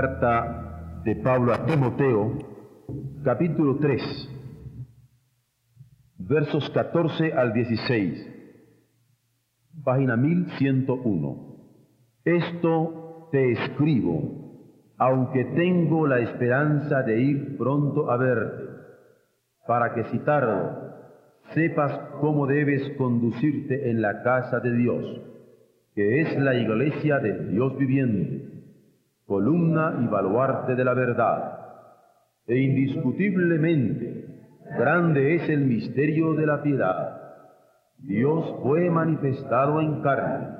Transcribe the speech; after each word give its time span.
Carta 0.00 1.02
de 1.02 1.16
Pablo 1.16 1.52
a 1.52 1.66
Timoteo, 1.66 2.38
capítulo 3.24 3.78
3, 3.78 4.00
versos 6.18 6.70
14 6.70 7.32
al 7.32 7.52
16 7.52 8.34
página 9.82 10.16
1101. 10.16 11.46
Esto 12.24 13.28
te 13.32 13.50
escribo, 13.50 14.92
aunque 14.98 15.46
tengo 15.56 16.06
la 16.06 16.20
esperanza 16.20 17.02
de 17.02 17.20
ir 17.20 17.58
pronto 17.58 18.08
a 18.12 18.16
verte, 18.18 18.64
para 19.66 19.94
que 19.94 20.04
si 20.12 20.20
tardo, 20.20 20.94
sepas 21.54 21.92
cómo 22.20 22.46
debes 22.46 22.88
conducirte 22.96 23.90
en 23.90 24.00
la 24.00 24.22
casa 24.22 24.60
de 24.60 24.76
Dios, 24.76 25.22
que 25.96 26.20
es 26.20 26.38
la 26.38 26.54
iglesia 26.54 27.18
de 27.18 27.48
Dios 27.48 27.76
viviente, 27.76 28.57
columna 29.28 30.00
y 30.02 30.08
baluarte 30.08 30.74
de 30.74 30.84
la 30.84 30.94
verdad. 30.94 31.60
E 32.48 32.58
indiscutiblemente, 32.58 34.26
grande 34.76 35.36
es 35.36 35.48
el 35.48 35.60
misterio 35.66 36.34
de 36.34 36.46
la 36.46 36.62
piedad 36.62 37.18
Dios 37.98 38.54
fue 38.62 38.90
manifestado 38.90 39.80
en 39.80 40.00
carne, 40.02 40.56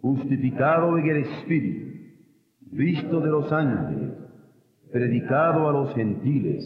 justificado 0.00 0.96
en 0.98 1.06
el 1.06 1.16
Espíritu, 1.18 1.92
visto 2.70 3.20
de 3.20 3.30
los 3.30 3.52
ángeles, 3.52 4.12
predicado 4.90 5.68
a 5.68 5.72
los 5.72 5.94
gentiles, 5.94 6.64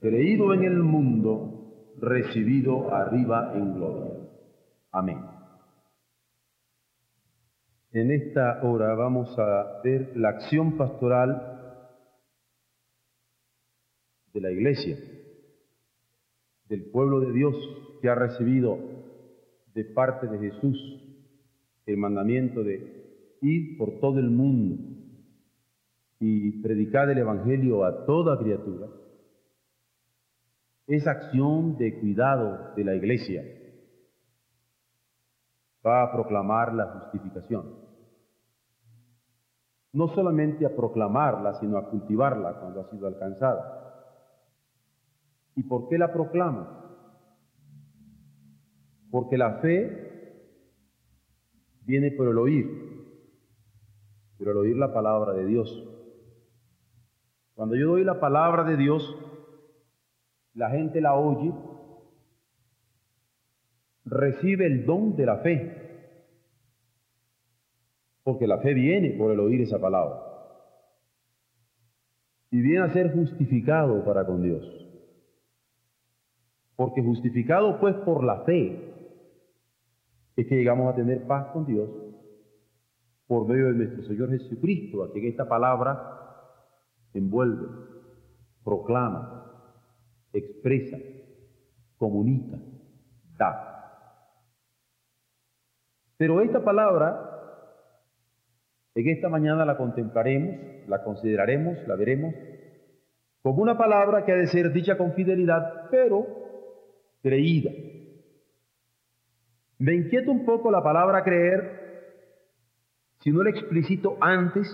creído 0.00 0.52
en 0.52 0.64
el 0.64 0.82
mundo, 0.82 1.94
recibido 1.98 2.94
arriba 2.94 3.52
en 3.54 3.74
gloria. 3.74 4.12
Amén. 4.92 5.31
En 7.92 8.10
esta 8.10 8.62
hora 8.62 8.94
vamos 8.94 9.38
a 9.38 9.82
ver 9.84 10.16
la 10.16 10.30
acción 10.30 10.78
pastoral 10.78 11.84
de 14.32 14.40
la 14.40 14.50
iglesia, 14.50 14.96
del 16.70 16.86
pueblo 16.90 17.20
de 17.20 17.32
Dios 17.32 17.54
que 18.00 18.08
ha 18.08 18.14
recibido 18.14 18.78
de 19.74 19.84
parte 19.84 20.26
de 20.26 20.38
Jesús 20.38 20.78
el 21.84 21.98
mandamiento 21.98 22.64
de 22.64 23.36
ir 23.42 23.76
por 23.76 24.00
todo 24.00 24.20
el 24.20 24.30
mundo 24.30 24.82
y 26.18 26.62
predicar 26.62 27.10
el 27.10 27.18
Evangelio 27.18 27.84
a 27.84 28.06
toda 28.06 28.38
criatura, 28.38 28.86
esa 30.86 31.10
acción 31.10 31.76
de 31.76 32.00
cuidado 32.00 32.74
de 32.74 32.84
la 32.84 32.94
iglesia 32.94 33.44
va 35.84 36.04
a 36.04 36.12
proclamar 36.12 36.72
la 36.72 36.86
justificación. 36.86 37.81
No 39.92 40.08
solamente 40.08 40.64
a 40.64 40.74
proclamarla, 40.74 41.54
sino 41.54 41.76
a 41.76 41.88
cultivarla 41.90 42.60
cuando 42.60 42.80
ha 42.80 42.90
sido 42.90 43.06
alcanzada. 43.06 43.82
¿Y 45.54 45.64
por 45.64 45.88
qué 45.88 45.98
la 45.98 46.12
proclama? 46.12 46.78
Porque 49.10 49.36
la 49.36 49.58
fe 49.58 50.02
viene 51.82 52.10
por 52.12 52.28
el 52.28 52.38
oír, 52.38 52.66
pero 54.38 54.52
el 54.52 54.56
oír 54.56 54.76
la 54.76 54.94
palabra 54.94 55.32
de 55.34 55.44
Dios. 55.44 55.88
Cuando 57.54 57.76
yo 57.76 57.88
doy 57.88 58.04
la 58.04 58.18
palabra 58.18 58.64
de 58.64 58.76
Dios, 58.76 59.16
la 60.54 60.70
gente 60.70 61.00
la 61.00 61.14
oye, 61.14 61.52
recibe 64.04 64.66
el 64.66 64.86
don 64.86 65.16
de 65.16 65.26
la 65.26 65.38
fe, 65.38 65.81
porque 68.22 68.46
la 68.46 68.58
fe 68.58 68.74
viene 68.74 69.10
por 69.10 69.30
el 69.32 69.40
oír 69.40 69.62
esa 69.62 69.80
palabra, 69.80 70.20
y 72.50 72.60
viene 72.60 72.84
a 72.84 72.92
ser 72.92 73.12
justificado 73.14 74.04
para 74.04 74.26
con 74.26 74.42
Dios. 74.42 74.62
Porque 76.76 77.02
justificado 77.02 77.80
pues 77.80 77.94
por 77.96 78.22
la 78.22 78.42
fe, 78.44 78.92
es 80.36 80.46
que 80.46 80.56
llegamos 80.56 80.92
a 80.92 80.96
tener 80.96 81.26
paz 81.26 81.48
con 81.52 81.66
Dios 81.66 81.90
por 83.26 83.48
medio 83.48 83.68
de 83.68 83.74
nuestro 83.74 84.02
Señor 84.04 84.30
Jesucristo, 84.30 85.02
a 85.02 85.12
quien 85.12 85.26
esta 85.26 85.48
palabra 85.48 86.12
envuelve, 87.14 87.68
proclama, 88.62 89.78
expresa, 90.32 90.98
comunica, 91.96 92.58
da. 93.38 93.68
Pero 96.16 96.40
esta 96.40 96.62
palabra, 96.62 97.31
en 98.94 99.08
esta 99.08 99.28
mañana 99.28 99.64
la 99.64 99.76
contemplaremos, 99.76 100.88
la 100.88 101.02
consideraremos, 101.02 101.78
la 101.86 101.96
veremos, 101.96 102.34
como 103.42 103.62
una 103.62 103.76
palabra 103.76 104.24
que 104.24 104.32
ha 104.32 104.36
de 104.36 104.46
ser 104.46 104.72
dicha 104.72 104.96
con 104.96 105.14
fidelidad, 105.14 105.88
pero 105.90 106.26
creída. 107.22 107.70
Me 109.78 109.94
inquieta 109.94 110.30
un 110.30 110.44
poco 110.44 110.70
la 110.70 110.82
palabra 110.82 111.24
creer 111.24 111.82
si 113.20 113.30
no 113.30 113.42
la 113.42 113.50
explicito 113.50 114.16
antes 114.20 114.68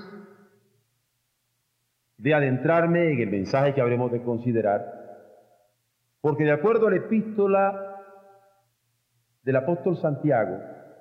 de 2.17 2.35
adentrarme 2.35 3.13
en 3.13 3.21
el 3.21 3.31
mensaje 3.31 3.75
que 3.75 3.81
habremos 3.81 4.11
de 4.11 4.23
considerar, 4.23 4.85
porque 6.21 6.45
de 6.45 6.53
acuerdo 6.53 6.89
a 6.89 6.91
la 6.91 6.97
epístola 6.97 7.89
del 9.45 9.57
apóstol 9.57 9.97
Santiago, 9.97 10.59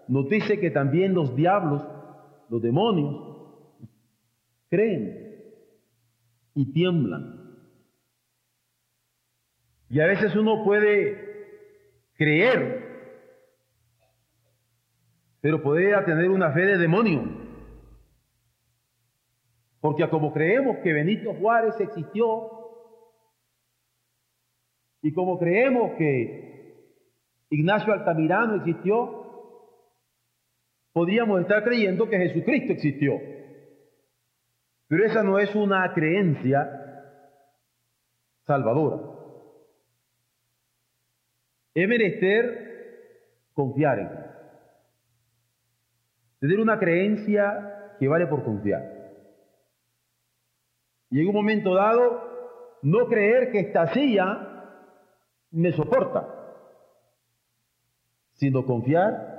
nos 0.07 0.29
dice 0.29 0.59
que 0.59 0.71
también 0.71 1.13
los 1.13 1.35
diablos, 1.35 1.85
los 2.49 2.61
demonios, 2.61 3.15
creen 4.69 5.53
y 6.55 6.71
tiemblan. 6.73 7.57
Y 9.89 9.99
a 9.99 10.05
veces 10.05 10.35
uno 10.35 10.63
puede 10.65 11.25
creer 12.15 12.87
pero 15.41 15.61
podría 15.61 16.03
tener 16.03 16.29
una 16.29 16.51
fe 16.51 16.65
de 16.65 16.77
demonio. 16.77 17.23
Porque 19.79 20.09
como 20.09 20.33
creemos 20.33 20.79
que 20.83 20.91
Benito 20.91 21.33
Juárez 21.35 21.79
existió, 21.79 22.51
y 25.01 25.13
como 25.13 25.37
creemos 25.37 25.91
que 25.97 26.97
Ignacio 27.49 27.93
Altamirano 27.93 28.55
existió, 28.55 29.26
podríamos 30.97 31.41
estar 31.41 31.63
creyendo 31.63 32.09
que 32.09 32.17
Jesucristo 32.17 32.73
existió. 32.73 33.21
Pero 34.87 35.05
esa 35.05 35.21
no 35.21 35.37
es 35.37 35.53
una 35.53 35.93
creencia 35.93 36.67
salvadora. 38.47 38.97
Es 41.75 41.87
menester 41.87 43.51
confiar 43.53 43.99
en 43.99 44.07
Él. 44.07 44.25
Tener 46.39 46.59
una 46.59 46.79
creencia 46.79 47.93
que 47.99 48.07
vale 48.07 48.25
por 48.25 48.43
confiar. 48.43 48.81
Y 51.11 51.21
en 51.21 51.27
un 51.27 51.35
momento 51.35 51.75
dado, 51.75 52.79
no 52.81 53.05
creer 53.05 53.51
que 53.51 53.59
esta 53.59 53.93
silla 53.93 54.81
me 55.51 55.71
soporta, 55.73 56.27
sino 58.33 58.65
confiar 58.65 59.36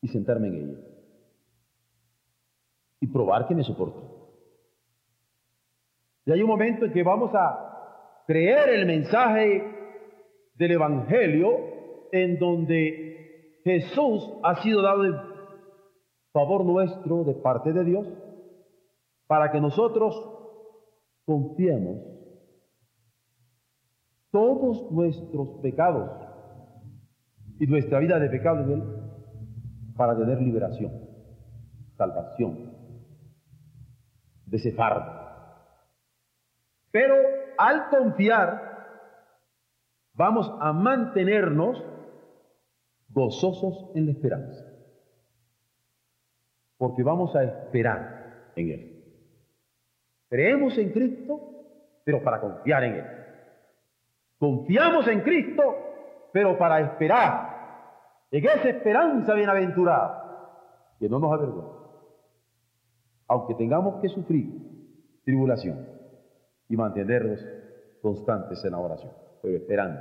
y 0.00 0.08
sentarme 0.08 0.48
en 0.48 0.54
ella. 0.54 0.78
Y 3.00 3.06
probar 3.06 3.46
que 3.46 3.54
me 3.54 3.64
soporta. 3.64 4.00
Y 6.26 6.32
hay 6.32 6.42
un 6.42 6.48
momento 6.48 6.84
en 6.84 6.92
que 6.92 7.02
vamos 7.02 7.30
a 7.34 8.24
creer 8.26 8.68
el 8.70 8.86
mensaje 8.86 9.64
del 10.54 10.72
Evangelio 10.72 12.08
en 12.12 12.38
donde 12.38 13.60
Jesús 13.64 14.30
ha 14.42 14.62
sido 14.62 14.82
dado 14.82 15.04
favor 16.32 16.64
nuestro 16.64 17.24
de 17.24 17.34
parte 17.34 17.72
de 17.72 17.84
Dios 17.84 18.06
para 19.26 19.50
que 19.50 19.60
nosotros 19.60 20.14
confiemos 21.24 21.98
todos 24.30 24.90
nuestros 24.90 25.60
pecados 25.62 26.10
y 27.58 27.66
nuestra 27.66 27.98
vida 27.98 28.18
de 28.18 28.28
pecado 28.28 28.64
en 28.64 28.70
Él 28.70 28.97
para 29.98 30.16
tener 30.16 30.40
liberación, 30.40 30.92
salvación, 31.96 32.72
de 34.46 34.72
fardo. 34.72 35.12
Pero 36.92 37.16
al 37.58 37.88
confiar, 37.90 38.86
vamos 40.14 40.50
a 40.60 40.72
mantenernos 40.72 41.84
gozosos 43.08 43.90
en 43.96 44.06
la 44.06 44.12
esperanza. 44.12 44.64
Porque 46.76 47.02
vamos 47.02 47.34
a 47.34 47.42
esperar 47.42 48.52
en 48.54 48.70
Él. 48.70 49.04
Creemos 50.28 50.78
en 50.78 50.92
Cristo, 50.92 51.40
pero 52.04 52.22
para 52.22 52.40
confiar 52.40 52.84
en 52.84 52.94
Él. 52.94 53.04
Confiamos 54.38 55.08
en 55.08 55.22
Cristo, 55.22 55.74
pero 56.32 56.56
para 56.56 56.78
esperar 56.82 57.57
en 58.30 58.44
esa 58.44 58.68
esperanza 58.68 59.34
bienaventurada, 59.34 60.28
que 60.98 61.08
no 61.08 61.18
nos 61.18 61.32
avergüenza. 61.32 61.78
Aunque 63.28 63.54
tengamos 63.54 64.00
que 64.00 64.08
sufrir 64.08 64.68
tribulación 65.24 65.86
y 66.68 66.76
mantenernos 66.76 67.44
constantes 68.02 68.64
en 68.64 68.72
la 68.72 68.78
oración, 68.78 69.12
pero 69.42 69.56
esperando 69.56 70.00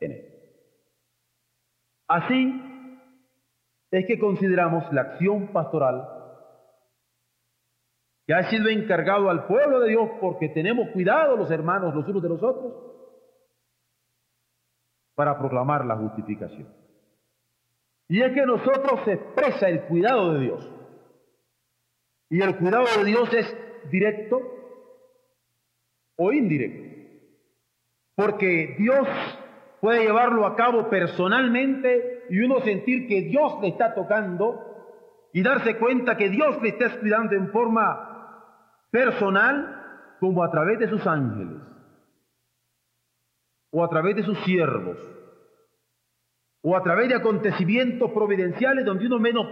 en 0.00 0.12
Él. 0.12 0.36
Así 2.08 2.62
es 3.90 4.06
que 4.06 4.18
consideramos 4.18 4.92
la 4.92 5.02
acción 5.02 5.52
pastoral 5.52 6.08
que 8.26 8.34
ha 8.34 8.50
sido 8.50 8.68
encargado 8.68 9.30
al 9.30 9.46
pueblo 9.46 9.80
de 9.80 9.90
Dios 9.90 10.10
porque 10.20 10.48
tenemos 10.48 10.88
cuidado 10.90 11.36
los 11.36 11.50
hermanos 11.50 11.94
los 11.94 12.08
unos 12.08 12.22
de 12.22 12.28
los 12.28 12.42
otros 12.42 12.74
para 15.14 15.38
proclamar 15.38 15.84
la 15.84 15.96
justificación. 15.96 16.68
Y 18.08 18.22
es 18.22 18.32
que 18.32 18.46
nosotros 18.46 19.00
se 19.04 19.14
expresa 19.14 19.68
el 19.68 19.82
cuidado 19.82 20.34
de 20.34 20.40
Dios. 20.40 20.72
Y 22.30 22.40
el 22.40 22.56
cuidado 22.56 22.86
de 22.98 23.04
Dios 23.04 23.32
es 23.34 23.56
directo 23.90 24.40
o 26.16 26.32
indirecto. 26.32 26.84
Porque 28.14 28.76
Dios 28.78 29.06
puede 29.80 30.04
llevarlo 30.04 30.46
a 30.46 30.56
cabo 30.56 30.88
personalmente 30.88 32.24
y 32.30 32.40
uno 32.40 32.60
sentir 32.60 33.06
que 33.06 33.22
Dios 33.22 33.60
le 33.60 33.68
está 33.68 33.94
tocando 33.94 34.62
y 35.32 35.42
darse 35.42 35.76
cuenta 35.76 36.16
que 36.16 36.30
Dios 36.30 36.60
le 36.62 36.70
está 36.70 36.98
cuidando 36.98 37.34
en 37.34 37.50
forma 37.50 38.16
personal 38.90 40.16
como 40.18 40.42
a 40.42 40.50
través 40.50 40.78
de 40.78 40.88
sus 40.88 41.06
ángeles 41.06 41.62
o 43.70 43.84
a 43.84 43.88
través 43.90 44.16
de 44.16 44.22
sus 44.22 44.38
siervos 44.44 44.96
o 46.68 46.76
a 46.76 46.82
través 46.82 47.08
de 47.08 47.14
acontecimientos 47.14 48.10
providenciales 48.10 48.84
donde 48.84 49.06
uno 49.06 49.20
menos 49.20 49.46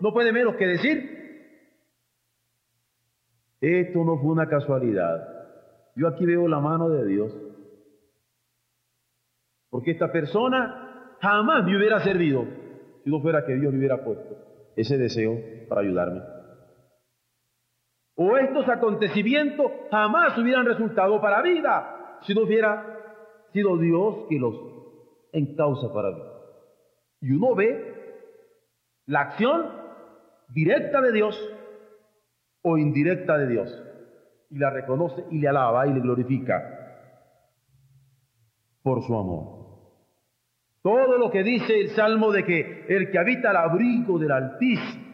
no 0.00 0.12
puede 0.12 0.32
menos 0.32 0.54
que 0.56 0.66
decir 0.66 1.16
esto 3.60 4.04
no 4.04 4.18
fue 4.18 4.30
una 4.30 4.48
casualidad. 4.48 5.26
Yo 5.96 6.06
aquí 6.08 6.26
veo 6.26 6.46
la 6.46 6.60
mano 6.60 6.90
de 6.90 7.06
Dios. 7.06 7.34
Porque 9.70 9.92
esta 9.92 10.12
persona 10.12 11.16
jamás 11.20 11.64
me 11.64 11.76
hubiera 11.76 12.00
servido 12.00 12.44
si 13.02 13.10
no 13.10 13.20
fuera 13.20 13.46
que 13.46 13.54
Dios 13.54 13.72
le 13.72 13.78
hubiera 13.78 14.04
puesto 14.04 14.36
ese 14.76 14.98
deseo 14.98 15.40
para 15.68 15.80
ayudarme 15.80 16.20
o 18.20 18.36
estos 18.36 18.68
acontecimientos 18.68 19.70
jamás 19.92 20.36
hubieran 20.36 20.66
resultado 20.66 21.20
para 21.20 21.40
vida 21.40 22.18
si 22.22 22.34
no 22.34 22.42
hubiera 22.42 22.84
sido 23.52 23.78
Dios 23.78 24.26
que 24.28 24.38
los 24.40 24.54
encausa 25.32 25.92
para 25.94 26.10
vida. 26.10 26.37
Y 27.20 27.32
uno 27.32 27.54
ve 27.54 27.94
la 29.06 29.20
acción 29.22 29.66
directa 30.48 31.00
de 31.00 31.12
Dios 31.12 31.36
o 32.62 32.78
indirecta 32.78 33.38
de 33.38 33.48
Dios 33.48 33.84
y 34.50 34.58
la 34.58 34.70
reconoce 34.70 35.24
y 35.30 35.38
le 35.38 35.48
alaba 35.48 35.86
y 35.86 35.92
le 35.92 36.00
glorifica 36.00 36.62
por 38.82 39.02
su 39.02 39.16
amor. 39.16 39.58
Todo 40.82 41.18
lo 41.18 41.30
que 41.30 41.42
dice 41.42 41.80
el 41.80 41.90
Salmo 41.90 42.32
de 42.32 42.44
que 42.44 42.86
el 42.88 43.10
que 43.10 43.18
habita 43.18 43.50
al 43.50 43.56
abrigo 43.56 44.18
del 44.18 44.32
Altísimo 44.32 45.08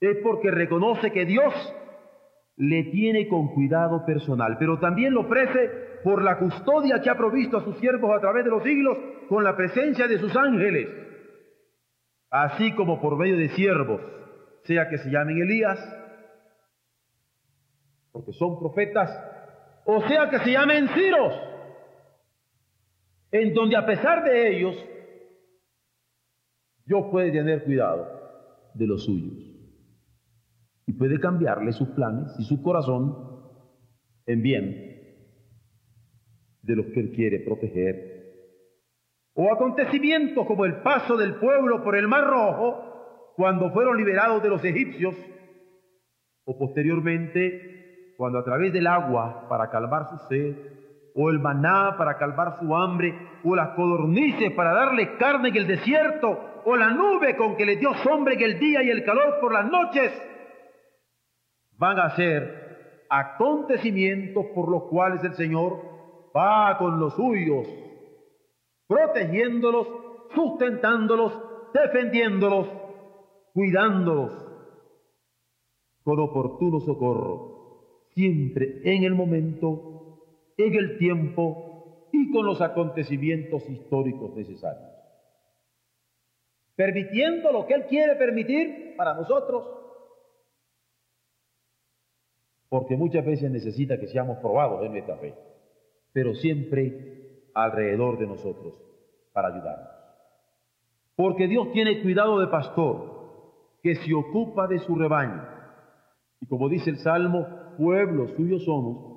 es 0.00 0.18
porque 0.22 0.50
reconoce 0.50 1.10
que 1.10 1.24
Dios 1.24 1.54
le 2.56 2.84
tiene 2.84 3.28
con 3.28 3.48
cuidado 3.48 4.04
personal, 4.06 4.56
pero 4.58 4.78
también 4.78 5.12
lo 5.12 5.22
ofrece 5.22 6.00
por 6.02 6.22
la 6.22 6.38
custodia 6.38 7.00
que 7.02 7.10
ha 7.10 7.16
provisto 7.16 7.58
a 7.58 7.64
sus 7.64 7.76
siervos 7.78 8.16
a 8.16 8.20
través 8.20 8.44
de 8.44 8.50
los 8.50 8.62
siglos 8.62 8.96
con 9.28 9.44
la 9.44 9.56
presencia 9.56 10.06
de 10.06 10.18
sus 10.18 10.34
ángeles, 10.34 10.88
así 12.30 12.72
como 12.74 13.00
por 13.00 13.18
medio 13.18 13.36
de 13.36 13.50
siervos, 13.50 14.00
sea 14.64 14.88
que 14.88 14.98
se 14.98 15.10
llamen 15.10 15.38
Elías, 15.38 15.78
porque 18.12 18.32
son 18.32 18.58
profetas, 18.58 19.10
o 19.84 20.00
sea 20.08 20.30
que 20.30 20.38
se 20.38 20.52
llamen 20.52 20.88
Ciros, 20.88 21.34
en 23.32 23.52
donde 23.52 23.76
a 23.76 23.84
pesar 23.84 24.24
de 24.24 24.56
ellos, 24.56 24.74
Dios 26.86 27.04
puede 27.10 27.32
tener 27.32 27.64
cuidado 27.64 28.08
de 28.72 28.86
los 28.86 29.04
suyos 29.04 29.45
y 30.86 30.92
puede 30.92 31.18
cambiarle 31.18 31.72
sus 31.72 31.88
planes 31.90 32.34
y 32.38 32.44
su 32.44 32.62
corazón 32.62 33.14
en 34.26 34.42
bien 34.42 34.86
de 36.62 36.76
los 36.76 36.86
que 36.86 37.00
Él 37.00 37.12
quiere 37.14 37.40
proteger. 37.40 38.16
O 39.34 39.52
acontecimientos 39.52 40.46
como 40.46 40.64
el 40.64 40.82
paso 40.82 41.16
del 41.16 41.34
pueblo 41.34 41.82
por 41.82 41.96
el 41.96 42.08
Mar 42.08 42.24
Rojo 42.24 43.32
cuando 43.36 43.70
fueron 43.70 43.96
liberados 43.96 44.42
de 44.42 44.48
los 44.48 44.64
egipcios, 44.64 45.14
o 46.44 46.58
posteriormente 46.58 48.14
cuando 48.16 48.38
a 48.38 48.44
través 48.44 48.72
del 48.72 48.86
agua 48.86 49.46
para 49.48 49.68
calmar 49.68 50.08
su 50.08 50.16
sed, 50.28 50.56
o 51.14 51.30
el 51.30 51.38
maná 51.38 51.96
para 51.98 52.16
calmar 52.16 52.58
su 52.58 52.74
hambre, 52.74 53.14
o 53.44 53.54
las 53.54 53.70
codornices 53.70 54.52
para 54.52 54.72
darle 54.72 55.16
carne 55.16 55.48
en 55.50 55.56
el 55.56 55.66
desierto, 55.66 56.62
o 56.64 56.76
la 56.76 56.90
nube 56.90 57.36
con 57.36 57.56
que 57.56 57.66
le 57.66 57.76
dio 57.76 57.92
sombra 58.02 58.34
en 58.34 58.40
el 58.40 58.58
día 58.58 58.82
y 58.82 58.90
el 58.90 59.04
calor 59.04 59.38
por 59.40 59.52
las 59.52 59.70
noches, 59.70 60.12
van 61.78 61.98
a 61.98 62.10
ser 62.16 63.06
acontecimientos 63.08 64.46
por 64.54 64.70
los 64.70 64.84
cuales 64.84 65.22
el 65.24 65.34
Señor 65.34 65.80
va 66.36 66.76
con 66.78 66.98
los 66.98 67.14
suyos, 67.14 67.66
protegiéndolos, 68.86 69.88
sustentándolos, 70.34 71.32
defendiéndolos, 71.72 72.68
cuidándolos 73.52 74.32
con 76.02 76.20
oportuno 76.20 76.80
socorro, 76.80 78.06
siempre 78.14 78.80
en 78.84 79.04
el 79.04 79.14
momento, 79.14 80.22
en 80.56 80.74
el 80.74 80.98
tiempo 80.98 82.08
y 82.12 82.30
con 82.32 82.46
los 82.46 82.60
acontecimientos 82.60 83.68
históricos 83.68 84.34
necesarios. 84.34 84.90
Permitiendo 86.76 87.52
lo 87.52 87.66
que 87.66 87.74
Él 87.74 87.86
quiere 87.86 88.14
permitir 88.16 88.94
para 88.96 89.14
nosotros 89.14 89.85
porque 92.68 92.96
muchas 92.96 93.24
veces 93.24 93.50
necesita 93.50 93.98
que 93.98 94.08
seamos 94.08 94.38
probados 94.38 94.84
en 94.84 94.92
nuestra 94.92 95.16
fe, 95.16 95.34
pero 96.12 96.34
siempre 96.34 97.50
alrededor 97.54 98.18
de 98.18 98.26
nosotros 98.26 98.74
para 99.32 99.48
ayudarnos. 99.48 99.88
Porque 101.14 101.46
Dios 101.48 101.72
tiene 101.72 102.02
cuidado 102.02 102.38
de 102.40 102.48
pastor 102.48 103.16
que 103.82 103.94
se 103.96 104.12
ocupa 104.14 104.66
de 104.66 104.78
su 104.80 104.94
rebaño. 104.94 105.42
Y 106.40 106.46
como 106.46 106.68
dice 106.68 106.90
el 106.90 106.98
Salmo, 106.98 107.46
pueblo 107.78 108.28
suyo 108.36 108.58
somos 108.58 109.16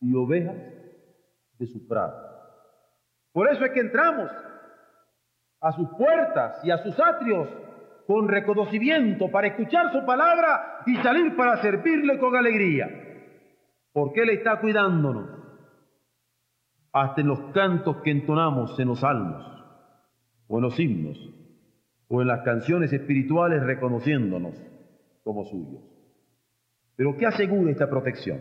y 0.00 0.14
ovejas 0.14 0.56
de 1.58 1.66
su 1.66 1.86
prado. 1.86 2.14
Por 3.32 3.48
eso 3.48 3.64
es 3.64 3.70
que 3.72 3.80
entramos 3.80 4.30
a 5.60 5.72
sus 5.72 5.88
puertas 5.90 6.64
y 6.64 6.70
a 6.70 6.78
sus 6.78 6.98
atrios 6.98 7.48
con 8.08 8.26
reconocimiento 8.26 9.30
para 9.30 9.48
escuchar 9.48 9.92
su 9.92 10.06
palabra 10.06 10.80
y 10.86 10.96
salir 10.96 11.36
para 11.36 11.60
servirle 11.60 12.18
con 12.18 12.34
alegría. 12.34 12.88
Porque 13.92 14.22
Él 14.22 14.30
está 14.30 14.60
cuidándonos. 14.60 15.28
Hasta 16.90 17.20
en 17.20 17.26
los 17.26 17.38
cantos 17.52 17.98
que 17.98 18.10
entonamos 18.10 18.80
en 18.80 18.88
los 18.88 19.00
salmos, 19.00 19.44
o 20.46 20.56
en 20.56 20.62
los 20.62 20.80
himnos, 20.80 21.18
o 22.08 22.22
en 22.22 22.28
las 22.28 22.40
canciones 22.44 22.90
espirituales 22.94 23.62
reconociéndonos 23.62 24.54
como 25.22 25.44
suyos. 25.44 25.82
Pero 26.96 27.14
¿qué 27.14 27.26
asegura 27.26 27.70
esta 27.70 27.90
protección? 27.90 28.40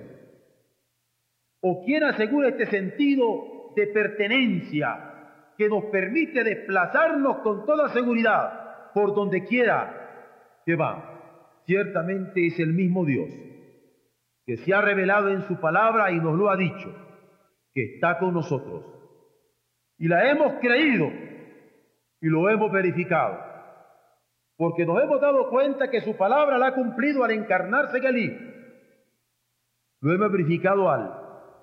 ¿O 1.59 1.83
quién 1.83 2.05
asegura 2.05 2.47
este 2.47 2.67
sentido 2.67 3.73
de 3.75 3.87
pertenencia 3.87 5.51
que 5.57 5.67
nos 5.67 5.83
permite 5.91 6.45
desplazarnos 6.45 7.39
con 7.39 7.65
toda 7.65 7.89
seguridad 7.89 8.66
por 8.93 9.15
donde 9.15 9.43
quiera 9.45 10.61
que 10.65 10.75
va. 10.75 11.61
Ciertamente 11.65 12.47
es 12.47 12.59
el 12.59 12.73
mismo 12.73 13.05
Dios 13.05 13.29
que 14.45 14.55
se 14.57 14.73
ha 14.73 14.79
revelado 14.79 15.29
en 15.29 15.41
su 15.43 15.59
palabra 15.59 16.09
y 16.11 16.21
nos 16.21 16.37
lo 16.37 16.49
ha 16.49 16.55
dicho, 16.55 16.89
que 17.73 17.95
está 17.95 18.17
con 18.17 18.33
nosotros. 18.33 18.85
Y 19.97 20.07
la 20.07 20.31
hemos 20.31 20.53
creído 20.61 21.11
y 22.21 22.27
lo 22.27 22.49
hemos 22.49 22.71
verificado. 22.71 23.45
porque 24.59 24.87
nos 24.87 25.03
hemos 25.03 25.21
dado 25.21 25.51
cuenta 25.51 25.91
que 25.91 26.01
su 26.01 26.17
palabra 26.17 26.57
la 26.57 26.67
ha 26.67 26.73
cumplido 26.73 27.23
al 27.23 27.29
encarnarse 27.29 27.97
en 27.97 28.05
el 28.05 28.17
Hijo. 28.17 28.43
Lo 30.01 30.13
hemos 30.13 30.31
verificado 30.31 30.89
al 30.89 31.13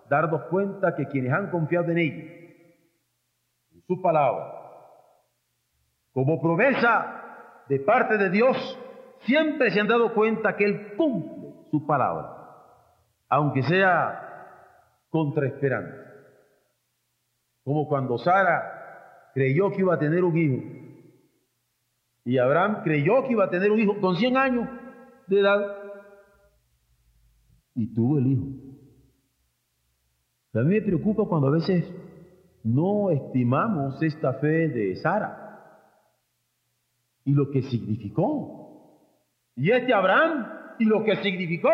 darnos 0.09 0.43
cuenta 0.45 0.95
que 0.95 1.07
quienes 1.07 1.33
han 1.33 1.51
confiado 1.51 1.91
en 1.91 1.99
ella, 1.99 2.25
en 3.73 3.83
su 3.87 4.01
palabra, 4.01 4.64
como 6.15 6.41
promesa 6.41 7.65
de 7.69 7.81
parte 7.81 8.17
de 8.17 8.31
Dios, 8.31 8.57
siempre 9.27 9.71
se 9.73 9.81
han 9.81 9.89
dado 9.89 10.15
cuenta 10.15 10.57
que 10.57 10.65
Él 10.65 10.95
cumple 10.97 11.53
su 11.73 11.85
palabra, 11.85 12.31
aunque 13.29 13.63
sea 13.65 14.21
contra 15.11 15.49
esperanza. 15.49 15.97
Como 17.65 17.89
cuando 17.89 18.17
Sara 18.19 19.31
creyó 19.35 19.71
que 19.73 19.81
iba 19.81 19.95
a 19.95 19.99
tener 19.99 20.23
un 20.23 20.39
hijo 20.39 20.63
y 22.25 22.39
Abraham 22.39 22.83
creyó 22.85 23.25
que 23.25 23.33
iba 23.33 23.45
a 23.45 23.51
tener 23.51 23.73
un 23.73 23.81
hijo 23.81 24.01
con 24.01 24.17
100 24.17 24.37
años 24.37 24.69
de 25.27 25.41
edad 25.41 25.61
y 27.75 27.93
tuvo 27.93 28.19
el 28.19 28.27
hijo. 28.29 28.47
A 30.55 30.59
mí 30.61 30.75
me 30.75 30.83
preocupa 30.83 31.25
cuando 31.29 31.49
a 31.49 31.53
veces 31.53 31.93
no 32.63 33.11
estimamos 33.11 34.01
esta 34.01 34.35
fe 34.35 34.69
de 34.69 34.95
Sara 34.97 35.44
y 37.25 37.33
lo 37.33 37.51
que 37.51 37.63
significó. 37.63 38.65
Y 39.57 39.71
este 39.71 39.93
Abraham 39.93 40.77
y 40.79 40.85
lo 40.85 41.05
que 41.05 41.17
significó. 41.17 41.71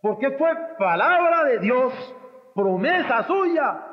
Porque 0.00 0.30
fue 0.32 0.50
palabra 0.78 1.44
de 1.44 1.58
Dios, 1.58 1.92
promesa 2.54 3.26
suya, 3.26 3.84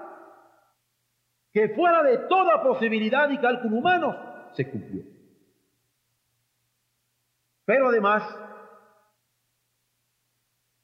que 1.51 1.69
fuera 1.69 2.03
de 2.03 2.19
toda 2.29 2.61
posibilidad 2.61 3.29
y 3.29 3.37
cálculo 3.39 3.77
humano, 3.77 4.15
se 4.53 4.69
cumplió. 4.69 5.03
Pero 7.65 7.89
además, 7.89 8.23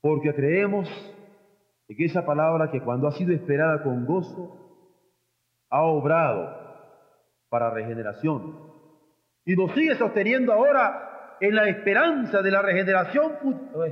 porque 0.02 0.34
creemos 0.34 0.90
en 1.88 2.06
esa 2.06 2.26
palabra 2.26 2.72
que 2.72 2.82
cuando 2.82 3.08
ha 3.08 3.12
sido 3.12 3.34
esperada 3.34 3.84
con 3.84 4.06
gozo, 4.06 4.58
ha 5.70 5.84
obrado 5.84 6.58
para 7.50 7.70
regeneración. 7.70 8.71
Y 9.46 9.56
nos 9.56 9.74
sigue 9.74 9.96
sosteniendo 9.96 10.54
ahora 10.54 11.38
en 11.40 11.56
la 11.56 11.68
esperanza 11.68 12.42
de 12.42 12.52
la 12.52 12.62
regeneración 12.62 13.38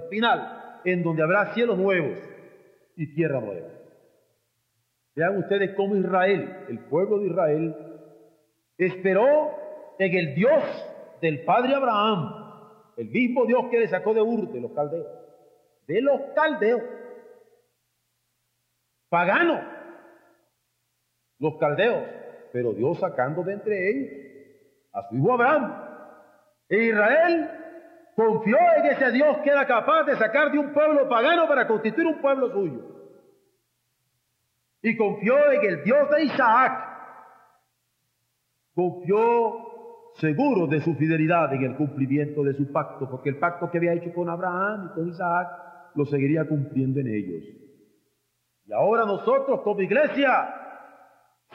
final, 0.09 0.81
en 0.85 1.03
donde 1.03 1.23
habrá 1.23 1.53
cielos 1.53 1.77
nuevos 1.77 2.19
y 2.95 3.13
tierra 3.15 3.41
nueva. 3.41 3.67
Vean 5.15 5.37
ustedes 5.37 5.73
cómo 5.75 5.95
Israel, 5.95 6.65
el 6.69 6.79
pueblo 6.79 7.19
de 7.19 7.27
Israel, 7.27 7.75
esperó 8.77 9.51
en 9.97 10.15
el 10.15 10.35
Dios 10.35 10.63
del 11.21 11.43
padre 11.43 11.73
Abraham, 11.73 12.93
el 12.95 13.09
mismo 13.09 13.45
Dios 13.45 13.65
que 13.71 13.79
le 13.79 13.87
sacó 13.87 14.13
de 14.13 14.21
Ur, 14.21 14.51
de 14.51 14.61
los 14.61 14.71
caldeos, 14.71 15.07
de 15.87 16.01
los 16.01 16.21
caldeos, 16.35 16.81
paganos, 19.09 19.61
los 21.39 21.57
caldeos, 21.57 22.03
pero 22.53 22.73
Dios 22.73 22.99
sacando 22.99 23.43
de 23.43 23.53
entre 23.53 23.89
ellos 23.89 24.28
a 24.93 25.07
su 25.09 25.15
hijo 25.15 25.33
Abraham. 25.33 25.89
E 26.69 26.83
Israel 26.83 27.49
confió 28.15 28.57
en 28.77 28.85
ese 28.85 29.11
Dios 29.11 29.37
que 29.43 29.49
era 29.49 29.65
capaz 29.65 30.03
de 30.03 30.15
sacar 30.17 30.51
de 30.51 30.59
un 30.59 30.73
pueblo 30.73 31.07
pagano 31.07 31.47
para 31.47 31.67
constituir 31.67 32.07
un 32.07 32.21
pueblo 32.21 32.51
suyo. 32.51 32.99
Y 34.81 34.95
confió 34.95 35.51
en 35.51 35.63
el 35.63 35.83
Dios 35.83 36.09
de 36.09 36.23
Isaac. 36.23 36.85
Confió 38.75 39.69
seguro 40.15 40.67
de 40.67 40.81
su 40.81 40.95
fidelidad 40.95 41.53
en 41.53 41.63
el 41.63 41.75
cumplimiento 41.75 42.43
de 42.43 42.53
su 42.53 42.71
pacto, 42.71 43.09
porque 43.09 43.29
el 43.29 43.37
pacto 43.37 43.69
que 43.69 43.77
había 43.77 43.93
hecho 43.93 44.13
con 44.13 44.29
Abraham 44.29 44.89
y 44.91 44.95
con 44.95 45.07
Isaac 45.09 45.47
lo 45.95 46.05
seguiría 46.05 46.47
cumpliendo 46.47 46.99
en 46.99 47.07
ellos. 47.07 47.43
Y 48.65 48.73
ahora 48.73 49.05
nosotros 49.05 49.61
como 49.61 49.81
iglesia, 49.81 50.53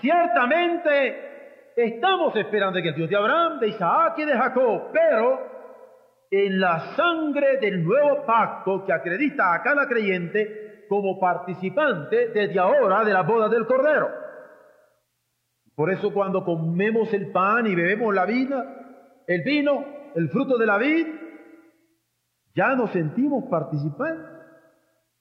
ciertamente 0.00 1.33
estamos 1.76 2.34
esperando 2.36 2.78
en 2.78 2.86
el 2.86 2.94
Dios 2.94 3.10
de 3.10 3.16
Abraham, 3.16 3.58
de 3.58 3.68
Isaac 3.68 4.18
y 4.18 4.24
de 4.24 4.32
Jacob, 4.32 4.90
pero 4.92 5.54
en 6.30 6.60
la 6.60 6.94
sangre 6.96 7.58
del 7.58 7.84
nuevo 7.84 8.24
pacto 8.24 8.84
que 8.84 8.92
acredita 8.92 9.54
a 9.54 9.62
cada 9.62 9.86
creyente 9.86 10.86
como 10.88 11.18
participante 11.18 12.28
desde 12.28 12.58
ahora 12.58 13.04
de 13.04 13.12
la 13.12 13.22
boda 13.22 13.48
del 13.48 13.66
Cordero. 13.66 14.08
Por 15.74 15.90
eso 15.90 16.12
cuando 16.12 16.44
comemos 16.44 17.12
el 17.12 17.32
pan 17.32 17.66
y 17.66 17.74
bebemos 17.74 18.14
la 18.14 18.26
vida, 18.26 19.22
el 19.26 19.42
vino, 19.42 19.84
el 20.14 20.28
fruto 20.28 20.56
de 20.56 20.66
la 20.66 20.78
vid, 20.78 21.06
ya 22.54 22.76
nos 22.76 22.90
sentimos 22.90 23.44
participantes 23.50 24.30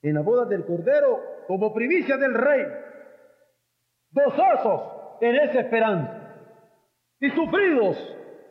en 0.03 0.13
la 0.13 0.21
boda 0.21 0.45
del 0.45 0.65
Cordero 0.65 1.19
como 1.47 1.73
primicia 1.73 2.17
del 2.17 2.35
Rey, 2.35 2.65
gozosos 4.11 4.81
en 5.21 5.35
esa 5.35 5.61
esperanza 5.61 6.22
y 7.23 7.29
sufridos 7.29 7.95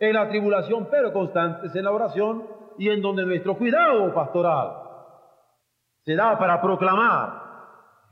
en 0.00 0.14
la 0.14 0.30
tribulación, 0.30 0.88
pero 0.90 1.12
constantes 1.12 1.76
en 1.76 1.84
la 1.84 1.92
oración 1.92 2.44
y 2.78 2.88
en 2.88 3.02
donde 3.02 3.26
nuestro 3.26 3.58
cuidado 3.58 4.14
pastoral 4.14 4.72
se 6.00 6.14
da 6.14 6.38
para 6.38 6.58
proclamar 6.62 7.42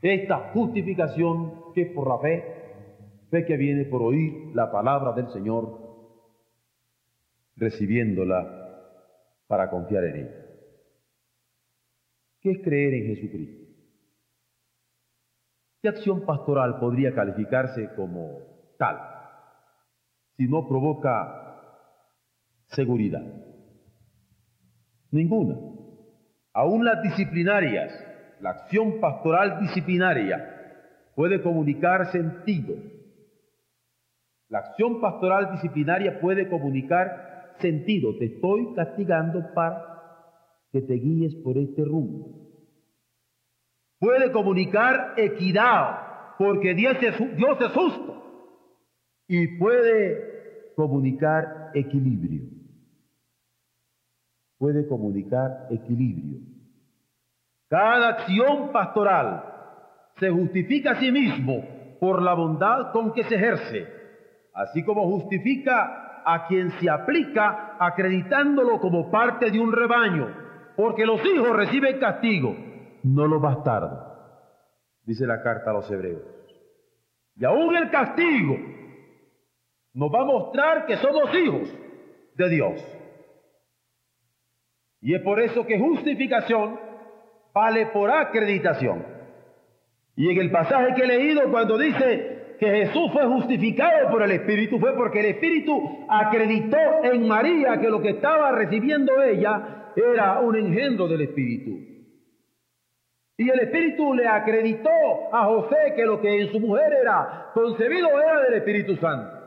esta 0.02 0.50
justificación 0.52 1.72
que 1.72 1.82
es 1.82 1.92
por 1.94 2.06
la 2.06 2.18
fe, 2.18 2.44
fe 3.30 3.46
que 3.46 3.56
viene 3.56 3.86
por 3.86 4.02
oír 4.02 4.54
la 4.54 4.70
palabra 4.70 5.12
del 5.12 5.28
Señor, 5.30 5.78
recibiéndola 7.56 8.92
para 9.46 9.70
confiar 9.70 10.04
en 10.04 10.16
ella. 10.16 10.46
¿Qué 12.42 12.50
es 12.50 12.58
creer 12.62 12.92
en 12.92 13.14
Jesucristo? 13.14 13.64
¿Qué 15.80 15.88
acción 15.88 16.26
pastoral 16.26 16.78
podría 16.78 17.14
calificarse 17.14 17.94
como 17.96 18.40
tal? 18.76 19.19
Si 20.40 20.48
no 20.48 20.66
provoca 20.66 21.54
seguridad? 22.68 23.22
Ninguna. 25.10 25.54
Aún 26.54 26.82
las 26.82 27.02
disciplinarias, 27.02 27.92
la 28.40 28.52
acción 28.52 29.00
pastoral 29.00 29.60
disciplinaria 29.60 30.42
puede 31.14 31.42
comunicar 31.42 32.10
sentido. 32.10 32.74
La 34.48 34.60
acción 34.60 35.02
pastoral 35.02 35.52
disciplinaria 35.52 36.18
puede 36.22 36.48
comunicar 36.48 37.56
sentido. 37.58 38.16
Te 38.16 38.24
estoy 38.24 38.72
castigando 38.74 39.44
para 39.54 39.84
que 40.72 40.80
te 40.80 40.94
guíes 40.94 41.34
por 41.44 41.58
este 41.58 41.84
rumbo. 41.84 42.48
Puede 43.98 44.32
comunicar 44.32 45.12
equidad, 45.18 46.36
porque 46.38 46.72
Dios 46.72 46.96
es, 47.02 47.36
Dios 47.36 47.60
es 47.60 47.72
justo. 47.72 48.10
Y 49.28 49.58
puede 49.58 50.29
comunicar 50.80 51.72
equilibrio. 51.74 52.40
Puede 54.56 54.88
comunicar 54.88 55.66
equilibrio. 55.68 56.40
Cada 57.68 58.08
acción 58.08 58.72
pastoral 58.72 59.44
se 60.18 60.30
justifica 60.30 60.92
a 60.92 60.94
sí 61.00 61.12
mismo 61.12 61.62
por 62.00 62.22
la 62.22 62.32
bondad 62.32 62.92
con 62.92 63.12
que 63.12 63.24
se 63.24 63.34
ejerce, 63.34 63.86
así 64.54 64.82
como 64.82 65.04
justifica 65.04 66.22
a 66.24 66.46
quien 66.46 66.70
se 66.80 66.88
aplica 66.88 67.76
acreditándolo 67.78 68.80
como 68.80 69.10
parte 69.10 69.50
de 69.50 69.60
un 69.60 69.72
rebaño, 69.72 70.28
porque 70.76 71.04
los 71.04 71.20
hijos 71.26 71.54
reciben 71.54 72.00
castigo, 72.00 72.56
no 73.02 73.26
los 73.26 73.42
bastardos, 73.42 73.98
dice 75.04 75.26
la 75.26 75.42
carta 75.42 75.72
a 75.72 75.74
los 75.74 75.90
hebreos. 75.90 76.22
Y 77.36 77.44
aún 77.44 77.76
el 77.76 77.90
castigo 77.90 78.79
nos 79.94 80.12
va 80.12 80.22
a 80.22 80.24
mostrar 80.24 80.86
que 80.86 80.96
somos 80.96 81.34
hijos 81.34 81.68
de 82.36 82.48
Dios. 82.48 83.00
Y 85.00 85.14
es 85.14 85.22
por 85.22 85.40
eso 85.40 85.66
que 85.66 85.78
justificación 85.78 86.78
vale 87.52 87.86
por 87.86 88.10
acreditación. 88.10 89.04
Y 90.16 90.30
en 90.30 90.38
el 90.38 90.50
pasaje 90.50 90.94
que 90.94 91.02
he 91.04 91.06
leído, 91.06 91.50
cuando 91.50 91.78
dice 91.78 92.56
que 92.58 92.66
Jesús 92.66 93.10
fue 93.12 93.26
justificado 93.26 94.10
por 94.10 94.22
el 94.22 94.32
Espíritu, 94.32 94.78
fue 94.78 94.94
porque 94.94 95.20
el 95.20 95.26
Espíritu 95.26 96.06
acreditó 96.08 96.76
en 97.04 97.26
María 97.26 97.80
que 97.80 97.88
lo 97.88 98.02
que 98.02 98.10
estaba 98.10 98.52
recibiendo 98.52 99.22
ella 99.22 99.92
era 99.96 100.40
un 100.40 100.56
engendro 100.56 101.08
del 101.08 101.22
Espíritu. 101.22 101.70
Y 103.38 103.48
el 103.48 103.60
Espíritu 103.60 104.12
le 104.12 104.28
acreditó 104.28 104.90
a 105.32 105.46
José 105.46 105.94
que 105.96 106.04
lo 106.04 106.20
que 106.20 106.42
en 106.42 106.52
su 106.52 106.60
mujer 106.60 106.92
era 106.92 107.50
concebido 107.54 108.08
era 108.20 108.42
del 108.42 108.54
Espíritu 108.54 108.96
Santo. 108.96 109.39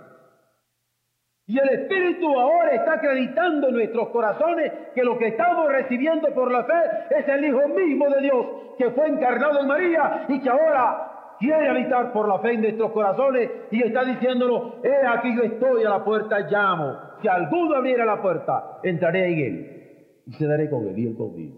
Y 1.45 1.59
el 1.59 1.69
Espíritu 1.69 2.27
ahora 2.39 2.73
está 2.73 2.93
acreditando 2.93 3.67
en 3.67 3.75
nuestros 3.75 4.09
corazones 4.09 4.71
que 4.95 5.03
lo 5.03 5.17
que 5.17 5.27
estamos 5.27 5.67
recibiendo 5.69 6.33
por 6.33 6.49
la 6.49 6.63
fe 6.63 7.17
es 7.17 7.27
el 7.27 7.45
Hijo 7.45 7.67
mismo 7.67 8.09
de 8.09 8.21
Dios 8.21 8.45
que 8.77 8.91
fue 8.91 9.07
encarnado 9.07 9.59
en 9.59 9.67
María 9.67 10.25
y 10.29 10.39
que 10.39 10.49
ahora 10.49 11.35
quiere 11.39 11.67
habitar 11.67 12.13
por 12.13 12.29
la 12.29 12.39
fe 12.39 12.53
en 12.53 12.61
nuestros 12.61 12.91
corazones 12.91 13.49
y 13.71 13.83
está 13.83 14.05
diciéndonos, 14.05 14.75
he 14.85 15.05
aquí 15.05 15.35
yo 15.35 15.43
estoy 15.43 15.83
a 15.83 15.89
la 15.89 16.05
puerta, 16.05 16.39
llamo. 16.49 16.97
Si 17.21 17.27
alguno 17.27 17.75
abriera 17.75 18.05
la 18.05 18.21
puerta, 18.21 18.79
entraré 18.81 19.33
en 19.33 19.39
él 19.39 20.23
y 20.25 20.33
cenaré 20.35 20.69
con 20.69 20.87
él 20.87 20.97
y 20.97 21.07
él 21.07 21.17
conmigo. 21.17 21.57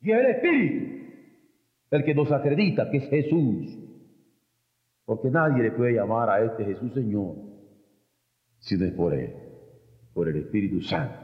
Y 0.00 0.12
el 0.12 0.26
Espíritu 0.26 1.00
el 1.90 2.04
que 2.04 2.14
nos 2.14 2.30
acredita 2.32 2.88
que 2.90 2.98
es 2.98 3.10
Jesús. 3.10 3.76
Porque 5.04 5.28
nadie 5.28 5.64
le 5.64 5.72
puede 5.72 5.94
llamar 5.94 6.30
a 6.30 6.40
este 6.40 6.64
Jesús 6.64 6.94
Señor 6.94 7.49
si 8.60 8.76
no 8.76 8.84
es 8.84 8.92
por 8.92 9.14
Él, 9.14 9.34
por 10.14 10.28
el 10.28 10.36
Espíritu 10.36 10.80
Santo. 10.82 11.18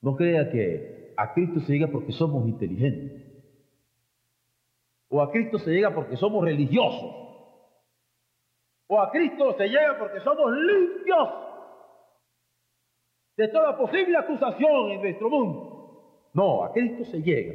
No 0.00 0.14
crea 0.14 0.50
que 0.50 1.14
a 1.16 1.32
Cristo 1.32 1.60
se 1.60 1.72
llega 1.72 1.88
porque 1.88 2.12
somos 2.12 2.46
inteligentes. 2.46 3.22
O 5.08 5.20
a 5.22 5.30
Cristo 5.30 5.58
se 5.58 5.70
llega 5.70 5.94
porque 5.94 6.16
somos 6.16 6.44
religiosos. 6.44 7.14
O 8.88 9.00
a 9.00 9.10
Cristo 9.10 9.56
se 9.56 9.66
llega 9.66 9.98
porque 9.98 10.20
somos 10.20 10.52
limpios 10.52 11.28
de 13.36 13.48
toda 13.48 13.76
posible 13.76 14.16
acusación 14.16 14.90
en 14.90 15.02
nuestro 15.02 15.30
mundo. 15.30 16.30
No, 16.34 16.64
a 16.64 16.72
Cristo 16.72 17.04
se 17.04 17.22
llega 17.22 17.54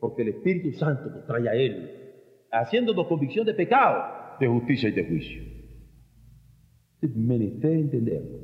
porque 0.00 0.22
el 0.22 0.28
Espíritu 0.28 0.72
Santo 0.72 1.08
nos 1.08 1.26
trae 1.26 1.48
a 1.48 1.54
Él, 1.54 2.48
haciéndonos 2.50 3.06
convicción 3.06 3.46
de 3.46 3.54
pecado, 3.54 4.36
de 4.38 4.48
justicia 4.48 4.88
y 4.88 4.92
de 4.92 5.04
juicio. 5.06 5.55
Es 7.06 7.16
menester 7.16 7.72
entenderlo. 7.72 8.38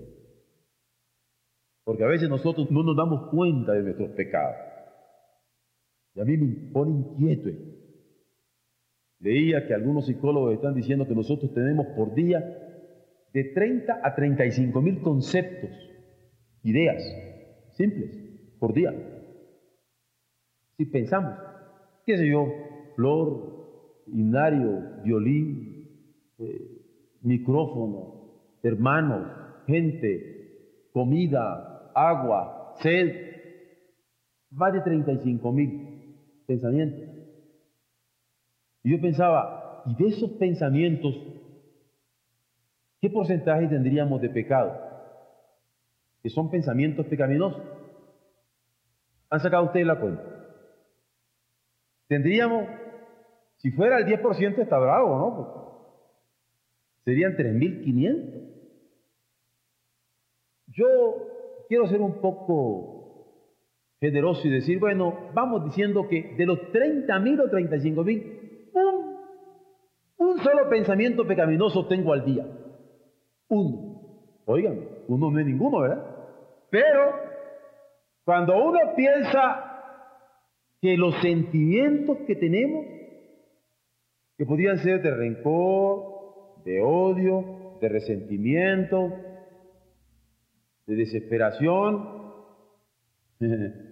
Porque 1.85 2.05
a 2.05 2.09
veces 2.09 2.29
nosotros 2.29 2.71
no 2.71 2.83
nos 2.83 2.97
damos 2.97 3.29
cuenta 3.31 3.73
de 3.73 3.83
nuestros 3.83 4.11
pecados. 4.11 4.57
Y 6.15 6.21
a 6.21 6.25
mí 6.25 6.37
me 6.37 6.71
pone 6.71 6.93
inquieto. 6.93 7.51
Leía 9.19 9.67
que 9.67 9.75
algunos 9.75 10.07
psicólogos 10.07 10.55
están 10.55 10.75
diciendo 10.75 11.07
que 11.07 11.15
nosotros 11.15 11.53
tenemos 11.55 11.87
por 11.97 12.15
día 12.15 12.41
de 13.33 13.45
30 13.45 14.01
a 14.03 14.15
35 14.15 14.81
mil 14.83 15.01
conceptos, 15.01 15.71
ideas 16.63 17.03
simples, 17.73 18.11
por 18.59 18.75
día. 18.75 18.93
Si 20.77 20.87
pensamos, 20.87 21.35
qué 22.05 22.17
sé 22.17 22.29
yo, 22.29 22.47
flor, 22.95 24.05
himnario, 24.07 25.03
violín, 25.03 25.89
eh, 26.39 26.83
micrófono, 27.23 28.22
hermanos, 28.63 29.27
gente, 29.67 30.89
comida, 30.93 31.91
agua, 31.95 32.75
sed, 32.81 33.33
más 34.51 34.73
de 34.73 34.81
35 34.81 35.53
mil 35.53 36.17
pensamientos. 36.47 37.01
Y 38.83 38.93
yo 38.93 39.01
pensaba, 39.01 39.83
¿y 39.87 39.95
de 39.95 40.09
esos 40.09 40.31
pensamientos, 40.33 41.15
qué 43.01 43.11
porcentaje 43.11 43.69
tendríamos 43.69 44.21
de 44.21 44.29
pecado? 44.29 44.73
Que 46.23 46.31
son 46.31 46.51
pensamientos 46.51 47.07
pecaminosos. 47.07 47.63
¿Han 49.31 49.41
sacado 49.41 49.65
ustedes 49.65 49.87
la 49.87 49.99
cuenta? 49.99 50.23
Tendríamos, 52.07 52.69
si 53.57 53.71
fuera 53.71 53.99
el 53.99 54.07
10% 54.07 54.59
está 54.59 54.79
bravo, 54.79 55.17
¿no? 55.17 55.72
Serían 57.05 57.37
3.500. 57.37 58.43
Yo 60.69 60.87
quiero 61.69 61.87
ser 61.89 62.01
un 62.01 62.21
poco 62.21 62.93
generoso 64.01 64.47
y 64.49 64.51
decir, 64.51 64.79
bueno, 64.79 65.31
vamos 65.35 65.65
diciendo 65.65 66.09
que 66.09 66.35
de 66.37 66.47
los 66.47 66.59
30.000 66.73 67.41
o 67.41 67.51
35.000, 67.51 68.71
un, 68.75 69.17
un 70.17 70.39
solo 70.39 70.69
pensamiento 70.69 71.27
pecaminoso 71.27 71.87
tengo 71.87 72.13
al 72.13 72.25
día. 72.25 72.47
Uno. 73.49 73.93
Oigan, 74.47 74.81
uno 75.09 75.31
no 75.31 75.39
es 75.39 75.47
ninguno, 75.47 75.81
¿verdad? 75.81 76.05
Pero 76.71 77.13
cuando 78.25 78.57
uno 78.57 78.79
piensa 78.97 79.73
que 80.81 80.97
los 80.97 81.15
sentimientos 81.21 82.19
que 82.27 82.35
tenemos, 82.35 82.85
que 84.37 84.47
podrían 84.47 84.79
ser 84.79 85.01
de 85.03 85.15
rencor, 85.15 86.12
de 86.65 86.81
odio, 86.81 87.79
de 87.81 87.89
resentimiento, 87.89 89.13
de 90.87 90.95
desesperación, 90.95 92.23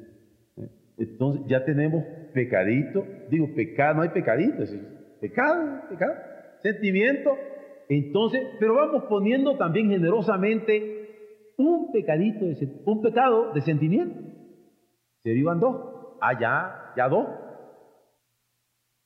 entonces 0.99 1.43
ya 1.47 1.65
tenemos 1.65 2.05
pecadito, 2.33 3.05
digo 3.31 3.55
pecado, 3.55 3.95
no 3.97 4.03
hay 4.03 4.11
pecadito, 4.11 4.63
es 4.63 4.77
pecado, 5.21 5.83
pecado, 5.89 6.15
sentimiento, 6.63 7.37
entonces, 7.89 8.41
pero 8.61 8.75
vamos 8.75 9.05
poniendo 9.09 9.57
también 9.57 9.91
generosamente 9.91 11.01
un 11.57 11.91
pecadito, 11.93 12.45
de, 12.45 12.83
un 12.85 13.03
pecado 13.03 13.53
de 13.53 13.61
sentimiento, 13.63 14.21
se 15.23 15.29
derivan 15.29 15.61
dos. 15.61 16.17
Ah, 16.21 16.39
ya, 16.39 16.93
ya 16.97 17.09
dos. 17.09 17.27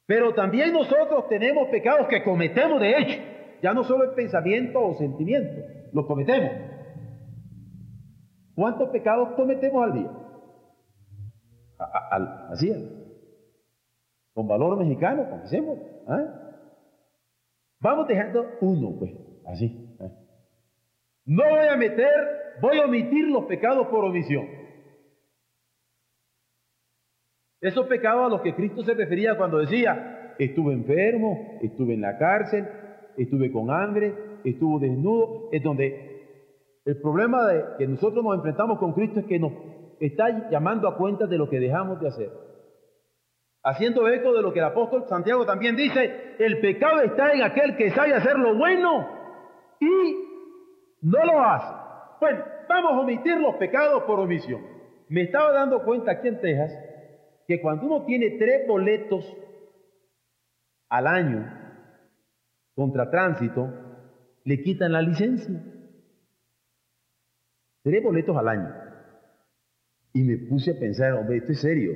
Pero 0.07 0.35
también 0.35 0.73
nosotros 0.73 1.29
tenemos 1.29 1.69
pecados 1.69 2.09
que 2.09 2.23
cometemos 2.23 2.81
de 2.81 2.99
hecho. 2.99 3.34
Ya 3.65 3.73
no 3.73 3.83
solo 3.83 4.05
es 4.05 4.11
pensamiento 4.11 4.79
o 4.79 4.93
sentimiento, 4.93 5.63
los 5.95 6.05
cometemos. 6.05 6.51
¿Cuántos 8.55 8.91
pecados 8.91 9.31
cometemos 9.37 9.83
al 9.83 9.93
día? 9.95 10.11
así 12.51 12.69
es. 12.69 12.77
Con 14.35 14.47
valor 14.47 14.77
mexicano, 14.77 15.31
comencemos. 15.31 15.79
¿ah? 16.07 16.61
Vamos 17.81 18.07
dejando 18.07 18.45
uno, 18.61 18.99
pues, 18.99 19.13
así. 19.47 19.97
¿ah? 19.99 20.11
No 21.25 21.49
voy 21.49 21.67
a 21.67 21.77
meter, 21.79 22.59
voy 22.61 22.79
a 22.81 22.85
omitir 22.85 23.29
los 23.29 23.47
pecados 23.47 23.87
por 23.87 24.05
omisión. 24.05 24.47
Esos 27.63 27.87
pecados 27.87 28.27
a 28.27 28.29
los 28.29 28.43
que 28.43 28.55
Cristo 28.55 28.83
se 28.83 28.93
refería 28.93 29.39
cuando 29.39 29.57
decía, 29.57 30.35
estuve 30.39 30.75
enfermo, 30.75 31.59
estuve 31.63 31.95
en 31.95 32.03
la 32.03 32.19
cárcel, 32.19 32.69
estuve 33.17 33.53
con 33.53 33.71
hambre, 33.71 34.15
estuve 34.45 34.89
desnudo, 34.89 35.49
es 35.53 35.63
donde 35.63 36.15
el 36.85 37.01
problema 37.01 37.47
de 37.47 37.65
que 37.79 37.87
nosotros 37.87 38.23
nos 38.23 38.37
enfrentamos 38.37 38.79
con 38.79 38.93
Cristo 38.93 39.21
es 39.21 39.27
que 39.27 39.39
nos 39.39 39.53
está 40.01 40.51
llamando 40.51 40.89
a 40.89 40.97
cuenta 40.97 41.27
de 41.27 41.39
lo 41.39 41.49
que 41.49 41.59
dejamos 41.59 42.01
de 42.01 42.09
hacer. 42.09 42.31
Haciendo 43.63 44.07
eco 44.09 44.35
de 44.35 44.43
lo 44.43 44.53
que 44.53 44.59
el 44.59 44.67
apóstol 44.67 45.07
Santiago 45.09 45.47
también 45.47 45.77
dice, 45.77 46.35
el 46.39 46.61
pecado 46.61 47.01
está 47.01 47.33
en 47.33 47.43
aquel 47.43 47.77
que 47.77 47.91
sabe 47.91 48.13
hacer 48.13 48.39
lo 48.39 48.55
bueno 48.57 49.09
y 49.81 50.17
no 51.01 51.25
lo 51.25 51.41
hace. 51.41 51.75
Bueno, 52.21 52.45
vamos 52.69 52.93
a 52.93 53.01
omitir 53.01 53.39
los 53.39 53.55
pecados 53.57 54.03
por 54.03 54.21
omisión. 54.21 54.61
Me 55.09 55.23
estaba 55.23 55.53
dando 55.53 55.83
cuenta 55.83 56.13
aquí 56.13 56.29
en 56.29 56.41
Texas 56.41 56.73
que 57.49 57.63
cuando 57.63 57.87
uno 57.87 58.05
tiene 58.05 58.37
tres 58.39 58.67
boletos 58.67 59.25
al 60.91 61.07
año 61.07 61.64
contra 62.75 63.11
tránsito, 63.11 63.73
le 64.45 64.63
quitan 64.63 64.93
la 64.93 65.03
licencia. 65.03 65.63
Tres 67.83 68.03
boletos 68.03 68.37
al 68.37 68.49
año. 68.49 68.69
Y 70.13 70.23
me 70.23 70.37
puse 70.39 70.73
a 70.73 70.79
pensar, 70.79 71.13
hombre, 71.15 71.39
esto 71.39 71.53
es 71.53 71.61
serio. 71.61 71.93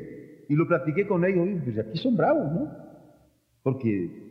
Y 0.49 0.55
lo 0.55 0.67
platiqué 0.67 1.07
con 1.07 1.25
ellos, 1.25 1.47
y 1.49 1.55
pues 1.61 1.79
aquí 1.79 1.99
son 1.99 2.17
bravos, 2.17 2.53
¿no? 2.53 2.73
Porque 3.63 4.29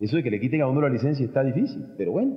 eso 0.00 0.16
de 0.16 0.22
que 0.22 0.30
le 0.30 0.40
quiten 0.40 0.62
a 0.62 0.68
uno 0.68 0.80
la 0.80 0.88
licencia 0.88 1.24
está 1.24 1.42
difícil, 1.42 1.94
pero 1.96 2.12
bueno. 2.12 2.36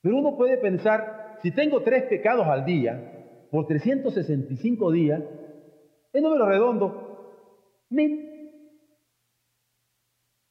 Pero 0.00 0.16
uno 0.16 0.36
puede 0.36 0.58
pensar, 0.58 1.38
si 1.42 1.50
tengo 1.50 1.82
tres 1.82 2.04
pecados 2.04 2.46
al 2.46 2.64
día, 2.64 3.46
por 3.50 3.66
365 3.66 4.92
días, 4.92 5.22
el 6.12 6.22
número 6.22 6.46
redondo. 6.46 7.04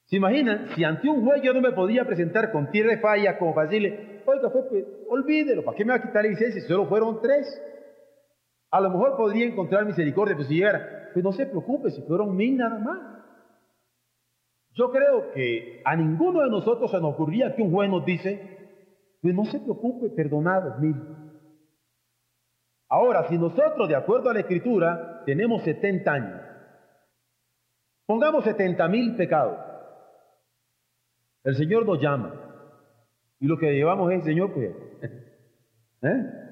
¿Se 0.07 0.15
imaginan? 0.15 0.69
Si 0.75 0.83
ante 0.83 1.09
un 1.09 1.25
juez 1.25 1.41
yo 1.41 1.53
no 1.53 1.61
me 1.61 1.73
podía 1.73 2.05
presentar 2.05 2.51
con 2.51 2.71
tierra 2.71 2.91
de 2.91 2.99
falla 2.99 3.37
como 3.37 3.53
para 3.53 3.67
decirle, 3.67 4.21
oiga, 4.25 4.49
pues, 4.51 4.85
olvídelo, 5.09 5.65
¿para 5.65 5.77
qué 5.77 5.83
me 5.83 5.91
va 5.91 5.97
a 5.97 6.01
quitar 6.01 6.23
la 6.23 6.29
licencia 6.29 6.61
si 6.61 6.67
solo 6.67 6.87
fueron 6.87 7.21
tres? 7.21 7.45
A 8.71 8.79
lo 8.79 8.89
mejor 8.89 9.17
podría 9.17 9.45
encontrar 9.45 9.85
misericordia, 9.85 10.35
pues 10.35 10.47
si 10.47 10.55
llegara, 10.55 11.09
pues 11.13 11.23
no 11.23 11.33
se 11.33 11.45
preocupe, 11.45 11.91
si 11.91 12.01
fueron 12.03 12.35
mil 12.35 12.55
nada 12.55 12.79
más. 12.79 12.99
Yo 14.75 14.91
creo 14.91 15.31
que 15.31 15.81
a 15.83 15.95
ninguno 15.95 16.41
de 16.41 16.51
nosotros 16.51 16.89
se 16.89 17.01
nos 17.01 17.13
ocurría 17.13 17.53
que 17.55 17.61
un 17.61 17.71
juez 17.71 17.89
nos 17.89 18.05
dice, 18.05 18.57
pues 19.21 19.35
no 19.35 19.43
se 19.45 19.59
preocupe, 19.59 20.09
perdonados 20.09 20.79
mil. 20.79 20.95
Ahora, 22.87 23.27
si 23.27 23.37
nosotros, 23.37 23.89
de 23.89 23.95
acuerdo 23.95 24.29
a 24.29 24.33
la 24.33 24.39
Escritura, 24.39 25.23
tenemos 25.25 25.63
70 25.63 26.11
años, 26.11 26.41
pongamos 28.05 28.45
70 28.45 28.87
mil 28.87 29.17
pecados, 29.17 29.66
el 31.43 31.55
Señor 31.55 31.85
nos 31.85 32.01
llama 32.01 32.47
y 33.39 33.47
lo 33.47 33.57
que 33.57 33.73
llevamos 33.73 34.11
es, 34.11 34.23
Señor, 34.23 34.51
pues, 34.53 34.71
¿eh? 36.01 36.47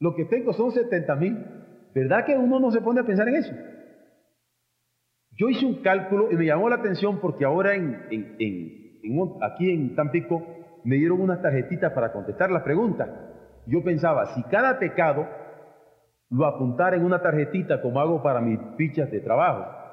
Lo 0.00 0.14
que 0.14 0.24
tengo 0.24 0.52
son 0.52 0.72
70 0.72 1.16
mil. 1.16 1.44
¿Verdad 1.94 2.24
que 2.24 2.36
uno 2.36 2.58
no 2.58 2.70
se 2.70 2.80
pone 2.80 3.00
a 3.00 3.04
pensar 3.04 3.28
en 3.28 3.36
eso? 3.36 3.52
Yo 5.32 5.48
hice 5.48 5.66
un 5.66 5.82
cálculo 5.82 6.30
y 6.30 6.36
me 6.36 6.46
llamó 6.46 6.68
la 6.68 6.76
atención 6.76 7.20
porque 7.20 7.44
ahora 7.44 7.74
en, 7.74 8.06
aquí 9.42 9.70
en 9.70 9.94
Tampico 9.94 10.46
me 10.84 10.96
dieron 10.96 11.20
unas 11.20 11.42
tarjetitas 11.42 11.92
para 11.92 12.12
contestar 12.12 12.50
las 12.50 12.62
preguntas. 12.62 13.08
Yo 13.66 13.82
pensaba, 13.82 14.34
si 14.34 14.42
cada 14.44 14.78
pecado 14.78 15.26
lo 16.30 16.46
apuntara 16.46 16.96
en 16.96 17.04
una 17.04 17.22
tarjetita 17.22 17.80
como 17.80 18.00
hago 18.00 18.22
para 18.22 18.40
mis 18.40 18.58
fichas 18.76 19.10
de 19.10 19.20
trabajo, 19.20 19.83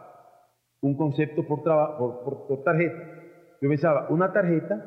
un 0.81 0.95
concepto 0.95 1.45
por, 1.45 1.63
por, 1.63 2.47
por, 2.47 2.63
tarjeta, 2.63 2.97
yo 3.61 3.69
pensaba, 3.69 4.09
una 4.09 4.33
tarjeta, 4.33 4.83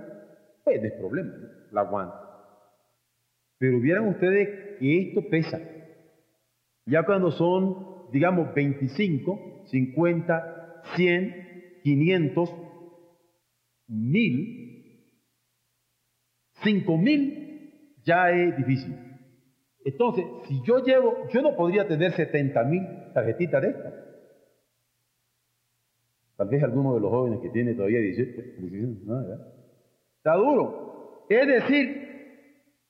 pues 0.64 0.80
no 0.80 0.88
es 0.88 0.92
problema, 0.94 1.32
la 1.70 1.80
aguanto. 1.82 2.16
Pero 3.58 3.80
vieran 3.80 4.08
ustedes 4.08 4.78
que 4.78 5.08
esto 5.08 5.22
pesa. 5.30 5.60
Ya 6.86 7.04
cuando 7.04 7.30
son, 7.30 8.10
digamos, 8.12 8.52
25, 8.52 9.64
50, 9.66 10.82
100, 10.96 11.80
500, 11.82 12.54
1000, 13.86 14.64
5000, 16.62 17.94
ya 18.04 18.30
es 18.30 18.56
difícil. 18.56 18.96
Entonces, 19.84 20.24
si 20.48 20.60
yo 20.62 20.82
llevo, 20.82 21.28
yo 21.32 21.42
no 21.42 21.54
podría 21.54 21.86
tener 21.86 22.12
70 22.12 22.64
mil 22.64 22.82
tarjetitas 23.12 23.62
de 23.62 23.68
estas. 23.68 24.03
Tal 26.36 26.48
vez 26.48 26.62
alguno 26.62 26.94
de 26.94 27.00
los 27.00 27.10
jóvenes 27.10 27.40
que 27.40 27.50
tiene 27.50 27.74
todavía 27.74 28.00
17, 28.00 28.56
no, 29.04 29.20
está 30.16 30.34
duro. 30.34 31.26
Es 31.28 31.46
decir, 31.46 32.04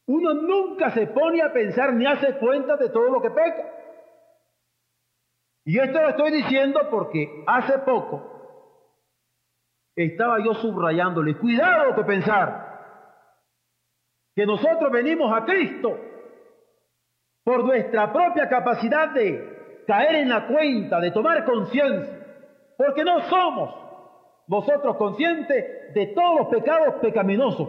uno 0.07 0.35
nunca 0.35 0.91
se 0.91 1.07
pone 1.09 1.43
a 1.43 1.53
pensar 1.53 1.95
ni 1.95 2.07
hace 2.07 2.37
cuenta 2.39 2.77
de 2.77 2.89
todo 2.89 3.11
lo 3.11 3.21
que 3.21 3.31
peca. 3.31 3.71
Y 5.67 5.79
esto 5.79 6.01
lo 6.01 6.09
estoy 6.11 6.31
diciendo 6.33 6.81
porque 6.91 7.45
hace 7.47 7.79
poco 7.81 8.31
estaba 9.97 10.45
yo 10.45 10.55
subrayándole, 10.55 11.39
cuidado 11.39 11.95
que 11.95 12.05
pensar 12.05 12.65
que 14.35 14.47
nosotros 14.47 14.91
venimos 14.91 15.33
a 15.33 15.45
Cristo 15.45 15.97
por 17.45 17.65
nuestra 17.65 18.13
propia 18.13 18.49
capacidad 18.49 19.11
de 19.11 19.85
caer 19.87 20.17
en 20.17 20.29
la 20.31 20.47
cuenta, 20.49 20.99
de 20.99 21.13
tomar 21.13 21.45
conciencia, 21.45 22.24
porque 22.77 23.05
no 23.05 23.21
somos 23.29 23.75
nosotros 24.47 24.97
conscientes 24.97 25.95
de 25.95 26.07
todos 26.09 26.41
los 26.41 26.49
pecados 26.49 26.97
pecaminosos, 27.01 27.69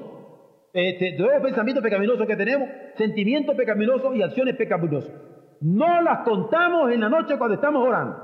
este, 0.73 1.11
de 1.11 1.17
todos 1.17 1.33
los 1.33 1.41
pensamientos 1.41 1.83
pecaminosos 1.83 2.27
que 2.27 2.35
tenemos, 2.35 2.69
sentimientos 2.97 3.55
pecaminosos 3.55 4.15
y 4.15 4.21
acciones 4.21 4.55
pecaminosas. 4.55 5.13
No 5.61 6.01
las 6.01 6.19
contamos 6.19 6.91
en 6.91 6.99
la 6.99 7.09
noche 7.09 7.37
cuando 7.37 7.55
estamos 7.55 7.87
orando. 7.87 8.17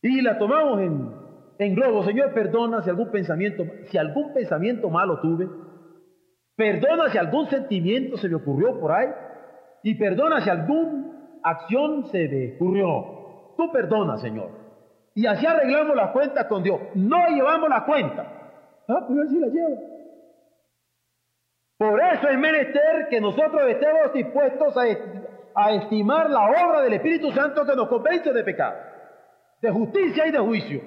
Y 0.00 0.22
las 0.22 0.38
tomamos 0.38 0.80
en, 0.80 1.10
en 1.58 1.74
globo. 1.74 2.02
Señor, 2.04 2.32
perdona 2.32 2.82
si 2.82 2.90
algún 2.90 3.10
pensamiento, 3.10 3.64
si 3.86 3.98
algún 3.98 4.32
pensamiento 4.32 4.88
malo 4.88 5.20
tuve. 5.20 5.48
Perdona 6.56 7.10
si 7.10 7.18
algún 7.18 7.46
sentimiento 7.48 8.16
se 8.16 8.28
me 8.28 8.36
ocurrió 8.36 8.80
por 8.80 8.90
ahí 8.90 9.08
y 9.82 9.94
perdona 9.94 10.40
si 10.40 10.50
alguna 10.50 11.40
acción 11.42 12.06
se 12.06 12.28
me 12.28 12.54
ocurrió. 12.56 13.54
Tú 13.56 13.70
perdona, 13.72 14.18
Señor. 14.18 14.57
Y 15.18 15.26
así 15.26 15.44
arreglamos 15.44 15.96
las 15.96 16.12
cuentas 16.12 16.46
con 16.46 16.62
Dios. 16.62 16.80
No 16.94 17.26
llevamos 17.26 17.68
la 17.68 17.84
cuenta. 17.84 18.22
Ah, 18.86 19.04
pero 19.08 19.22
Él 19.22 19.28
sí 19.28 19.40
la 19.40 19.48
lleva. 19.48 19.80
Por 21.76 22.00
eso 22.00 22.28
es 22.28 22.38
menester 22.38 23.08
que 23.10 23.20
nosotros 23.20 23.62
estemos 23.66 24.12
dispuestos 24.12 24.76
a, 24.76 24.84
a 25.56 25.72
estimar 25.72 26.30
la 26.30 26.44
obra 26.44 26.82
del 26.82 26.92
Espíritu 26.92 27.32
Santo 27.32 27.66
que 27.66 27.74
nos 27.74 27.88
convence 27.88 28.32
de 28.32 28.44
pecado, 28.44 28.76
de 29.60 29.72
justicia 29.72 30.24
y 30.28 30.30
de 30.30 30.38
juicio. 30.38 30.82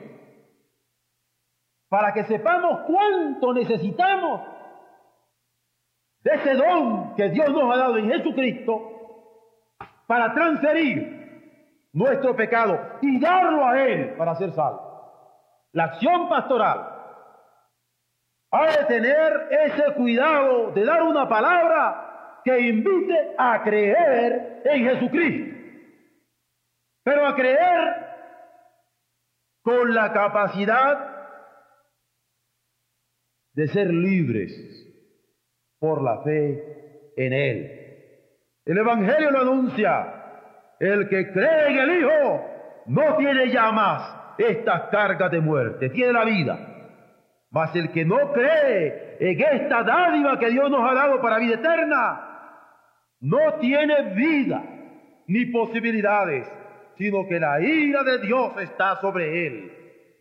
Para 1.90 2.14
que 2.14 2.24
sepamos 2.24 2.84
cuánto 2.88 3.54
necesitamos 3.54 4.44
de 6.24 6.36
ese 6.36 6.54
don 6.54 7.16
que 7.16 7.28
Dios 7.32 7.50
nos 7.50 7.76
ha 7.76 7.78
dado 7.78 7.98
en 7.98 8.10
Jesucristo 8.10 8.82
para 10.08 10.34
transferir 10.34 11.21
nuestro 11.94 12.36
pecado 12.36 12.98
y 13.02 13.20
darlo 13.20 13.66
a 13.66 13.82
Él 13.82 14.16
para 14.18 14.36
ser 14.36 14.52
salvo. 14.54 14.92
La 15.74 15.86
acción 15.86 16.28
pastoral 16.30 16.88
ha 18.52 18.66
de 18.66 18.86
tener 18.86 19.48
ese 19.52 19.94
cuidado 19.94 20.72
de 20.72 20.84
dar 20.84 21.04
una 21.04 21.28
palabra 21.28 22.42
que 22.44 22.60
invite 22.60 23.36
a 23.38 23.62
creer 23.64 24.62
en 24.66 24.84
Jesucristo, 24.86 25.58
pero 27.04 27.26
a 27.26 27.36
creer 27.36 28.08
con 29.64 29.94
la 29.94 30.12
capacidad 30.12 31.12
de 33.54 33.68
ser 33.68 33.88
libres 33.94 34.52
por 35.80 36.02
la 36.02 36.22
fe 36.24 37.14
en 37.16 37.34
Él. 37.34 37.82
El 38.66 38.78
Evangelio 38.78 39.32
lo 39.32 39.42
anuncia. 39.42 40.21
El 40.82 41.08
que 41.10 41.32
cree 41.32 41.68
en 41.68 41.78
el 41.78 42.00
Hijo 42.00 42.46
no 42.88 43.16
tiene 43.18 43.52
ya 43.52 43.72
más 43.72 44.34
estas 44.36 44.90
cargas 44.90 45.30
de 45.30 45.40
muerte, 45.40 45.92
tiene 45.92 46.12
la 46.12 46.26
vida. 46.26 46.58
Mas 47.52 47.76
el 47.76 47.92
que 47.92 48.04
no 48.04 48.34
cree 48.34 49.18
en 49.20 49.40
esta 49.40 49.84
dádiva 49.84 50.40
que 50.40 50.50
Dios 50.50 50.72
nos 50.72 50.90
ha 50.90 50.96
dado 50.96 51.22
para 51.22 51.38
vida 51.38 51.54
eterna, 51.54 52.20
no 53.20 53.54
tiene 53.60 54.16
vida 54.16 54.64
ni 55.28 55.46
posibilidades, 55.46 56.52
sino 56.98 57.28
que 57.28 57.40
la 57.40 57.62
ira 57.62 58.04
de 58.04 58.18
Dios 58.18 58.60
está 58.60 58.96
sobre 59.02 59.46
él. 59.46 59.72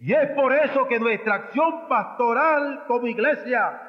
Y 0.01 0.13
es 0.13 0.29
por 0.33 0.53
eso 0.53 0.87
que 0.89 1.01
nuestra 1.01 1.37
acción 1.37 1.89
pastoral 1.89 2.85
como 2.87 3.07
iglesia 3.07 3.81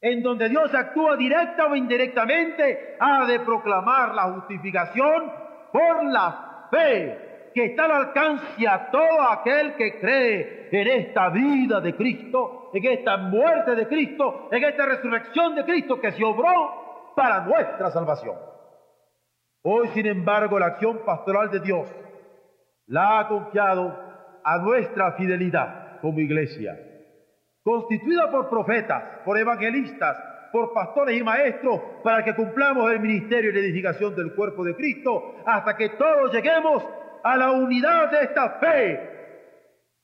en 0.00 0.22
donde 0.22 0.48
Dios 0.48 0.74
actúa 0.74 1.16
directa 1.16 1.66
o 1.66 1.76
indirectamente, 1.76 2.96
ha 2.98 3.26
de 3.26 3.40
proclamar 3.40 4.14
la 4.14 4.32
justificación 4.32 5.30
por 5.72 6.04
la 6.04 6.68
fe 6.70 7.50
que 7.54 7.66
está 7.66 7.84
al 7.84 7.92
alcance 7.92 8.66
a 8.66 8.90
todo 8.90 9.22
aquel 9.30 9.74
que 9.74 9.98
cree 9.98 10.68
en 10.70 10.86
esta 10.86 11.28
vida 11.30 11.80
de 11.80 11.94
Cristo, 11.96 12.70
en 12.72 12.84
esta 12.86 13.16
muerte 13.16 13.74
de 13.74 13.88
Cristo, 13.88 14.48
en 14.50 14.64
esta 14.64 14.86
resurrección 14.86 15.54
de 15.56 15.64
Cristo 15.64 16.00
que 16.00 16.12
se 16.12 16.24
obró 16.24 17.12
para 17.16 17.40
nuestra 17.40 17.90
salvación. 17.90 18.36
Hoy, 19.62 19.88
sin 19.88 20.06
embargo, 20.06 20.58
la 20.58 20.66
acción 20.66 21.00
pastoral 21.04 21.50
de 21.50 21.60
Dios 21.60 21.88
la 22.86 23.18
ha 23.18 23.28
confiado 23.28 23.98
a 24.42 24.58
nuestra 24.58 25.12
fidelidad 25.12 26.00
como 26.00 26.20
iglesia 26.20 26.78
constituida 27.62 28.30
por 28.30 28.48
profetas, 28.48 29.02
por 29.24 29.38
evangelistas, 29.38 30.16
por 30.52 30.72
pastores 30.72 31.18
y 31.18 31.22
maestros, 31.22 31.80
para 32.02 32.24
que 32.24 32.34
cumplamos 32.34 32.90
el 32.90 33.00
ministerio 33.00 33.50
y 33.50 33.54
la 33.54 33.60
edificación 33.60 34.16
del 34.16 34.34
cuerpo 34.34 34.64
de 34.64 34.74
Cristo, 34.74 35.36
hasta 35.46 35.76
que 35.76 35.90
todos 35.90 36.32
lleguemos 36.32 36.84
a 37.22 37.36
la 37.36 37.52
unidad 37.52 38.10
de 38.10 38.22
esta 38.22 38.50
fe 38.58 39.10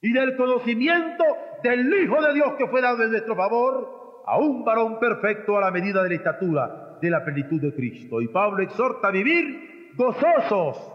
y 0.01 0.13
del 0.13 0.37
conocimiento 0.37 1.25
del 1.63 1.93
Hijo 2.03 2.23
de 2.23 2.35
Dios 2.35 2.53
que 2.59 2.67
fue 2.69 2.81
dado 2.81 3.03
en 3.03 3.11
nuestro 3.11 3.35
favor, 3.35 4.23
a 4.27 4.39
un 4.39 4.65
varón 4.65 4.99
perfecto 4.99 5.57
a 5.57 5.61
la 5.61 5.71
medida 5.71 6.03
de 6.03 6.09
la 6.11 6.15
estatura 6.17 6.99
de 7.01 7.11
la 7.11 7.25
plenitud 7.25 7.61
de 7.61 7.75
Cristo. 7.75 8.21
Y 8.21 8.29
Pablo 8.29 8.63
exhorta 8.63 9.09
a 9.09 9.13
vivir 9.13 9.93
gozosos 9.95 10.93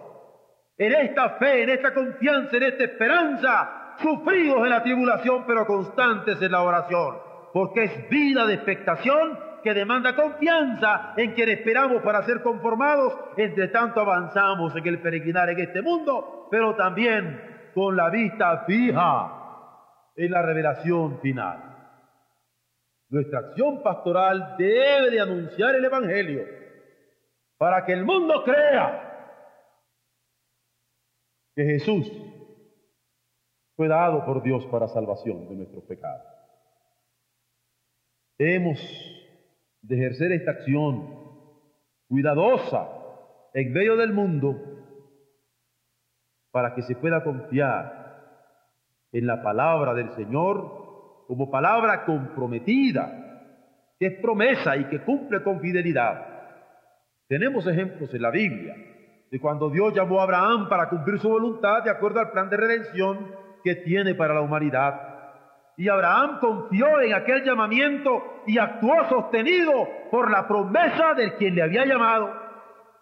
en 0.78 0.93
esta 0.93 1.32
fe, 1.32 1.63
en 1.63 1.69
esta 1.69 1.93
confianza, 1.93 2.58
en 2.58 2.63
esta 2.63 2.84
esperanza, 2.84 3.81
sufridos 3.99 4.58
en 4.63 4.69
la 4.69 4.84
tribulación, 4.84 5.43
pero 5.45 5.65
constantes 5.65 6.41
en 6.41 6.51
la 6.51 6.62
oración, 6.62 7.17
porque 7.54 7.84
es 7.84 8.10
vida 8.10 8.45
de 8.45 8.56
expectación 8.56 9.38
que 9.63 9.73
demanda 9.73 10.15
confianza 10.15 11.13
en 11.17 11.34
quien 11.34 11.49
esperamos 11.49 12.01
para 12.01 12.23
ser 12.23 12.41
conformados, 12.41 13.13
entre 13.38 13.67
tanto 13.67 14.01
avanzamos 14.01 14.75
en 14.75 14.88
el 14.88 15.01
peregrinar 15.01 15.49
en 15.49 15.60
este 15.60 15.82
mundo, 15.82 16.47
pero 16.49 16.75
también 16.75 17.69
con 17.73 17.95
la 17.95 18.10
vista 18.10 18.63
fija 18.65 19.41
en 20.15 20.32
la 20.32 20.41
revelación 20.41 21.19
final. 21.21 21.71
Nuestra 23.10 23.39
acción 23.39 23.84
pastoral 23.84 24.56
debe 24.58 25.12
de 25.12 25.19
anunciar 25.19 25.75
el 25.75 25.86
Evangelio 25.86 26.45
para 27.58 27.86
que 27.86 27.93
el 27.93 28.06
mundo 28.06 28.43
crea 28.43 29.08
que 31.56 31.63
Jesús 31.63 32.10
dado 33.88 34.26
por 34.26 34.41
Dios 34.44 34.65
para 34.67 34.88
salvación 34.88 35.48
de 35.50 35.56
nuestros 35.56 35.84
pecados. 35.84 36.26
Hemos 38.38 38.80
de 39.82 39.96
ejercer 39.96 40.32
esta 40.32 40.52
acción 40.52 41.22
cuidadosa 42.08 42.89
en 43.54 43.74
medio 43.74 43.96
del 43.96 44.13
mundo 44.13 44.56
para 46.52 46.76
que 46.76 46.82
se 46.84 46.96
pueda 46.96 47.24
confiar 47.24 48.02
en 49.12 49.28
la 49.28 49.41
palabra 49.41 49.94
del 49.94 50.12
Señor 50.15 51.26
como 51.28 51.50
palabra 51.50 52.06
comprometida, 52.06 53.10
que 53.98 54.08
es 54.08 54.22
promesa 54.22 54.76
y 54.76 54.86
que 54.86 55.02
cumple 55.04 55.44
con 55.44 55.60
fidelidad. 55.60 56.28
Tenemos 57.28 57.65
ejemplos 57.67 58.13
en 58.13 58.22
la 58.22 58.32
Biblia 58.32 58.76
de 59.32 59.39
cuando 59.39 59.70
Dios 59.70 59.94
llamó 59.94 60.20
a 60.20 60.24
Abraham 60.24 60.67
para 60.67 60.89
cumplir 60.89 61.20
su 61.20 61.30
voluntad 61.30 61.84
de 61.84 61.89
acuerdo 61.89 62.20
al 62.20 62.32
plan 62.32 62.50
de 62.50 62.58
redención 62.58 63.32
que 63.63 63.76
tiene 63.76 64.15
para 64.15 64.34
la 64.34 64.41
humanidad. 64.41 65.12
Y 65.78 65.89
Abraham 65.89 66.39
confió 66.39 67.00
en 67.02 67.13
aquel 67.13 67.43
llamamiento 67.43 68.43
y 68.45 68.58
actuó 68.58 69.08
sostenido 69.10 69.88
por 70.12 70.30
la 70.30 70.47
promesa 70.47 71.13
del 71.15 71.34
quien 71.36 71.56
le 71.56 71.63
había 71.63 71.86
llamado. 71.86 72.32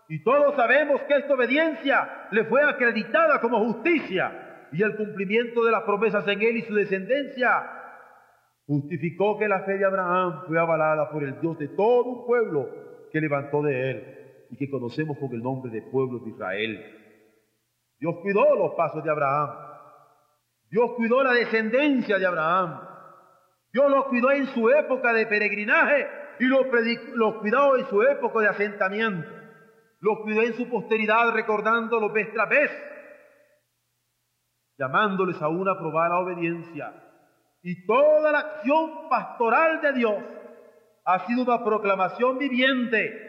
Y 0.07 0.23
todos 0.23 0.55
sabemos 0.55 1.01
que 1.03 1.15
esta 1.17 1.33
obediencia 1.33 2.27
le 2.31 2.45
fue 2.45 2.63
acreditada 2.63 3.39
como 3.41 3.59
justicia 3.65 4.67
y 4.71 4.81
el 4.81 4.95
cumplimiento 4.95 5.63
de 5.63 5.71
las 5.71 5.83
promesas 5.83 6.27
en 6.27 6.41
él 6.41 6.57
y 6.57 6.61
su 6.63 6.73
descendencia 6.73 7.79
justificó 8.65 9.37
que 9.37 9.47
la 9.47 9.61
fe 9.61 9.77
de 9.77 9.85
Abraham 9.85 10.43
fue 10.47 10.59
avalada 10.59 11.09
por 11.09 11.23
el 11.23 11.39
Dios 11.41 11.57
de 11.57 11.69
todo 11.69 12.03
un 12.03 12.25
pueblo 12.25 12.69
que 13.11 13.19
levantó 13.19 13.61
de 13.63 13.91
él 13.91 14.19
y 14.51 14.57
que 14.57 14.69
conocemos 14.69 15.17
con 15.17 15.31
el 15.33 15.41
nombre 15.41 15.71
de 15.71 15.81
pueblo 15.81 16.19
de 16.19 16.29
Israel. 16.29 16.95
Dios 17.99 18.15
cuidó 18.21 18.55
los 18.55 18.73
pasos 18.75 19.03
de 19.03 19.11
Abraham. 19.11 19.49
Dios 20.69 20.91
cuidó 20.95 21.23
la 21.23 21.33
descendencia 21.33 22.17
de 22.17 22.25
Abraham. 22.25 22.81
Dios 23.71 23.89
los 23.89 24.05
cuidó 24.05 24.31
en 24.31 24.47
su 24.47 24.69
época 24.69 25.13
de 25.13 25.25
peregrinaje 25.25 26.07
y 26.39 26.45
los, 26.45 26.65
los 27.15 27.35
cuidó 27.35 27.77
en 27.77 27.85
su 27.87 28.01
época 28.03 28.39
de 28.39 28.47
asentamiento. 28.47 29.29
Los 29.99 30.19
cuidó 30.19 30.41
en 30.41 30.53
su 30.53 30.69
posteridad 30.69 31.31
recordándolos 31.33 32.13
vez 32.13 32.31
tras 32.31 32.49
vez, 32.49 32.71
llamándoles 34.77 35.41
a 35.41 35.49
una 35.49 35.77
probada 35.77 36.19
obediencia. 36.19 36.93
Y 37.61 37.85
toda 37.85 38.31
la 38.31 38.39
acción 38.39 39.09
pastoral 39.09 39.81
de 39.81 39.93
Dios 39.93 40.15
ha 41.03 41.25
sido 41.27 41.43
una 41.43 41.63
proclamación 41.63 42.37
viviente 42.37 43.27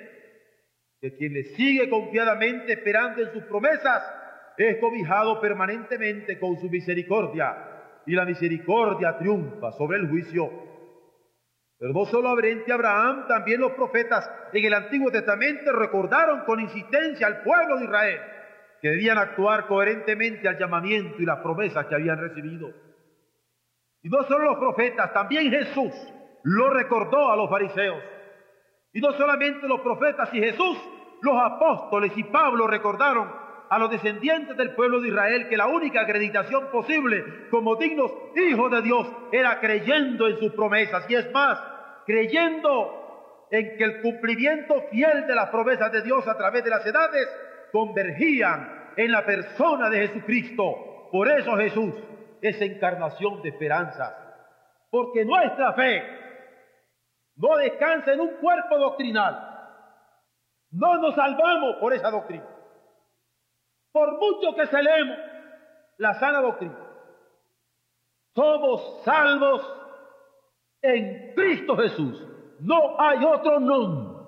que 1.01 1.17
quien 1.17 1.33
le 1.33 1.45
sigue 1.57 1.89
confiadamente 1.89 2.75
esperando 2.75 3.23
en 3.23 3.33
sus 3.33 3.43
promesas 3.45 4.20
es 4.57 4.79
cobijado 4.79 5.41
permanentemente 5.41 6.39
con 6.39 6.57
su 6.59 6.69
misericordia 6.69 7.71
y 8.07 8.13
la 8.15 8.25
misericordia 8.25 9.19
triunfa 9.19 9.73
sobre 9.73 9.99
el 9.99 10.09
juicio. 10.09 10.51
Pero 11.79 11.93
no 11.95 12.05
solo 12.07 12.29
a 12.29 12.33
Abraham, 12.33 13.27
también 13.27 13.61
los 13.61 13.73
profetas 13.73 14.31
en 14.53 14.65
el 14.65 14.75
Antiguo 14.75 15.11
Testamento 15.11 15.73
recordaron 15.73 16.45
con 16.45 16.61
insistencia 16.61 17.27
al 17.27 17.43
pueblo 17.43 17.79
de 17.79 17.85
Israel 17.85 18.21
que 18.83 18.91
debían 18.91 19.19
actuar 19.19 19.67
coherentemente 19.67 20.49
al 20.49 20.59
llamamiento 20.59 21.23
y 21.23 21.27
las 21.27 21.39
promesas 21.41 21.87
que 21.87 21.95
habían 21.95 22.19
recibido. 22.19 22.71
Y 24.03 24.09
no 24.09 24.23
solo 24.25 24.45
los 24.45 24.59
profetas, 24.59 25.13
también 25.13 25.51
Jesús 25.51 25.93
lo 26.43 26.71
recordó 26.71 27.31
a 27.31 27.37
los 27.37 27.49
fariseos. 27.51 28.03
Y 28.93 29.01
no 29.01 29.13
solamente 29.13 29.69
los 29.69 29.81
profetas 29.81 30.33
y 30.35 30.41
Jesús, 30.41 30.79
los 31.23 31.37
apóstoles 31.37 32.13
y 32.17 32.25
Pablo 32.25 32.67
recordaron 32.67 33.40
a 33.71 33.79
los 33.79 33.89
descendientes 33.89 34.57
del 34.57 34.75
pueblo 34.75 35.01
de 35.01 35.09
Israel 35.09 35.49
que 35.49 35.57
la 35.57 35.69
única 35.69 36.01
acreditación 36.01 36.73
posible 36.73 37.49
como 37.51 37.77
dignos 37.77 38.11
hijos 38.35 38.69
de 38.69 38.83
Dios 38.83 39.07
era 39.31 39.61
creyendo 39.61 40.27
en 40.27 40.39
sus 40.39 40.53
promesas. 40.55 41.09
Y 41.09 41.15
es 41.15 41.31
más, 41.31 41.57
creyendo 42.05 43.47
en 43.49 43.77
que 43.77 43.85
el 43.85 44.03
cumplimiento 44.03 44.75
fiel 44.91 45.25
de 45.29 45.35
las 45.37 45.51
promesas 45.51 45.93
de 45.93 46.03
Dios 46.03 46.27
a 46.27 46.37
través 46.37 46.65
de 46.65 46.71
las 46.71 46.85
edades 46.85 47.29
convergían 47.71 48.93
en 48.97 49.13
la 49.13 49.25
persona 49.25 49.89
de 49.89 50.09
Jesucristo. 50.09 51.09
Por 51.13 51.29
eso 51.29 51.57
Jesús 51.57 51.95
es 52.43 52.61
encarnación 52.61 53.41
de 53.41 53.51
esperanzas. 53.51 54.13
Porque 54.91 55.25
nuestra 55.25 55.75
fe 55.75 56.03
no 57.37 57.57
descansa 57.57 58.15
en 58.15 58.21
un 58.21 58.31
cuerpo 58.41 58.79
doctrinal. 58.79 59.47
No 60.73 60.97
nos 60.99 61.15
salvamos 61.15 61.77
por 61.77 61.95
esa 61.95 62.11
doctrina 62.11 62.60
por 63.93 64.19
mucho 64.19 64.55
que 64.55 64.67
se 64.67 64.83
leemos 64.83 65.19
la 65.99 66.15
sana 66.15 66.41
doctrina. 66.41 66.79
Somos 68.35 69.03
salvos 69.05 69.63
en 70.83 71.35
Cristo 71.35 71.77
Jesús. 71.77 72.27
No 72.61 73.01
hay 73.01 73.25
otro 73.25 73.59
nombre 73.61 74.21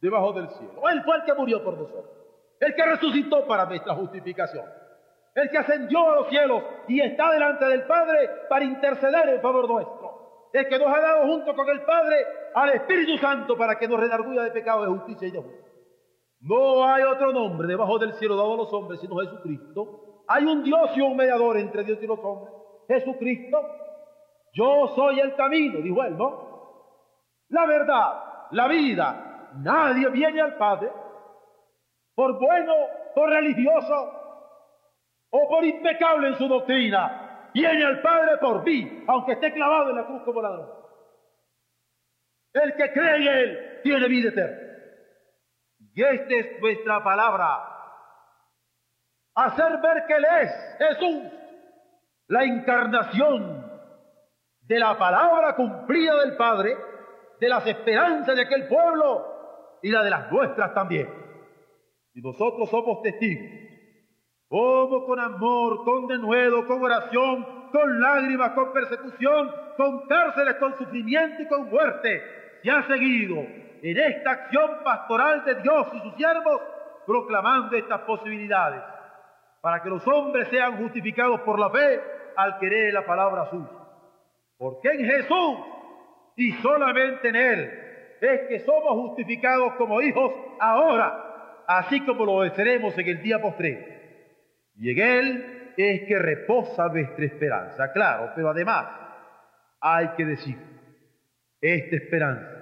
debajo 0.00 0.32
del 0.32 0.48
cielo. 0.50 0.88
Él 0.88 1.02
fue 1.04 1.16
el 1.16 1.24
que 1.24 1.34
murió 1.34 1.62
por 1.62 1.76
nosotros. 1.76 2.16
El 2.58 2.74
que 2.74 2.84
resucitó 2.84 3.46
para 3.46 3.66
nuestra 3.66 3.94
justificación. 3.94 4.64
El 5.34 5.50
que 5.50 5.58
ascendió 5.58 6.10
a 6.10 6.16
los 6.16 6.28
cielos 6.28 6.62
y 6.88 7.00
está 7.00 7.30
delante 7.30 7.64
del 7.66 7.86
Padre 7.86 8.28
para 8.48 8.64
interceder 8.64 9.28
en 9.28 9.40
favor 9.40 9.68
nuestro. 9.68 10.48
El 10.52 10.68
que 10.68 10.78
nos 10.78 10.88
ha 10.88 11.00
dado 11.00 11.26
junto 11.26 11.54
con 11.54 11.68
el 11.68 11.82
Padre 11.82 12.16
al 12.54 12.70
Espíritu 12.70 13.16
Santo 13.18 13.56
para 13.56 13.78
que 13.78 13.88
nos 13.88 14.00
redarguya 14.00 14.42
de 14.42 14.50
pecado, 14.50 14.82
de 14.82 14.88
justicia 14.88 15.28
y 15.28 15.30
de 15.30 15.38
justicia. 15.38 15.69
No 16.40 16.86
hay 16.86 17.02
otro 17.02 17.32
nombre 17.32 17.68
debajo 17.68 17.98
del 17.98 18.14
cielo 18.14 18.36
dado 18.36 18.54
a 18.54 18.56
los 18.56 18.72
hombres 18.72 19.00
sino 19.00 19.16
Jesucristo. 19.18 20.24
Hay 20.26 20.44
un 20.44 20.62
Dios 20.62 20.90
y 20.96 21.00
un 21.00 21.16
mediador 21.16 21.58
entre 21.58 21.84
Dios 21.84 21.98
y 22.02 22.06
los 22.06 22.18
hombres. 22.20 22.54
Jesucristo. 22.88 23.58
Yo 24.52 24.88
soy 24.96 25.20
el 25.20 25.36
camino, 25.36 25.80
dijo 25.80 26.02
él, 26.02 26.16
¿no? 26.16 26.50
La 27.48 27.66
verdad, 27.66 28.24
la 28.52 28.68
vida. 28.68 29.50
Nadie 29.56 30.08
viene 30.08 30.40
al 30.40 30.56
Padre 30.56 30.90
por 32.14 32.38
bueno, 32.38 32.74
por 33.14 33.30
religioso 33.30 34.12
o 35.30 35.48
por 35.48 35.64
impecable 35.64 36.28
en 36.28 36.34
su 36.34 36.48
doctrina. 36.48 37.48
Viene 37.52 37.84
al 37.84 38.00
Padre 38.00 38.38
por 38.38 38.64
mí, 38.64 39.04
aunque 39.06 39.32
esté 39.32 39.52
clavado 39.52 39.90
en 39.90 39.96
la 39.96 40.06
cruz 40.06 40.22
como 40.24 40.42
ladrón. 40.42 40.70
El 42.52 42.74
que 42.74 42.92
cree 42.92 43.16
en 43.16 43.26
Él 43.26 43.80
tiene 43.82 44.08
vida 44.08 44.28
eterna. 44.30 44.69
Y 45.94 46.02
esta 46.02 46.34
es 46.34 46.60
nuestra 46.60 47.02
palabra. 47.02 47.66
Hacer 49.34 49.78
ver 49.80 50.04
que 50.06 50.14
Él 50.14 50.26
es 50.42 50.52
Jesús, 50.78 51.22
la 52.28 52.44
encarnación 52.44 53.66
de 54.62 54.78
la 54.78 54.96
palabra 54.98 55.56
cumplida 55.56 56.16
del 56.20 56.36
Padre, 56.36 56.76
de 57.40 57.48
las 57.48 57.66
esperanzas 57.66 58.36
de 58.36 58.42
aquel 58.42 58.68
pueblo 58.68 59.78
y 59.82 59.90
la 59.90 60.02
de 60.02 60.10
las 60.10 60.30
nuestras 60.30 60.74
también. 60.74 61.08
Y 62.14 62.20
nosotros 62.20 62.68
somos 62.70 63.02
testigos. 63.02 63.46
Como 64.48 65.06
con 65.06 65.20
amor, 65.20 65.84
con 65.84 66.06
denuedo, 66.08 66.66
con 66.66 66.82
oración, 66.82 67.68
con 67.70 68.00
lágrimas, 68.00 68.50
con 68.52 68.72
persecución, 68.72 69.50
con 69.76 70.06
cárceles, 70.08 70.56
con 70.56 70.76
sufrimiento 70.76 71.42
y 71.42 71.48
con 71.48 71.70
muerte, 71.70 72.22
se 72.62 72.70
ha 72.70 72.86
seguido 72.86 73.59
en 73.82 73.98
esta 73.98 74.30
acción 74.30 74.82
pastoral 74.84 75.44
de 75.44 75.56
Dios 75.56 75.88
y 75.94 76.00
sus 76.00 76.14
siervos, 76.14 76.60
proclamando 77.06 77.76
estas 77.76 78.00
posibilidades, 78.02 78.82
para 79.60 79.82
que 79.82 79.88
los 79.88 80.06
hombres 80.06 80.48
sean 80.48 80.76
justificados 80.78 81.40
por 81.40 81.58
la 81.58 81.70
fe 81.70 82.00
al 82.36 82.58
querer 82.58 82.92
la 82.92 83.04
palabra 83.04 83.48
suya. 83.50 83.68
Porque 84.56 84.88
en 84.90 85.04
Jesús 85.04 85.58
y 86.36 86.52
solamente 86.54 87.28
en 87.28 87.36
Él 87.36 87.80
es 88.20 88.40
que 88.48 88.60
somos 88.60 88.92
justificados 88.92 89.74
como 89.74 90.00
hijos 90.02 90.32
ahora, 90.60 91.64
así 91.66 92.04
como 92.04 92.24
lo 92.24 92.54
seremos 92.54 92.96
en 92.98 93.08
el 93.08 93.22
día 93.22 93.40
postrero. 93.40 93.86
Y 94.76 94.90
en 94.90 94.98
Él 94.98 95.72
es 95.76 96.02
que 96.06 96.18
reposa 96.18 96.88
nuestra 96.88 97.24
esperanza, 97.24 97.92
claro, 97.92 98.32
pero 98.34 98.50
además 98.50 98.86
hay 99.80 100.08
que 100.16 100.24
decir, 100.26 100.56
esta 101.60 101.96
esperanza 101.96 102.59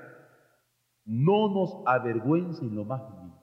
no 1.09 1.49
nos 1.49 1.83
avergüence 1.87 2.63
en 2.63 2.77
lo 2.77 2.85
más 2.85 3.03
mínimo. 3.11 3.43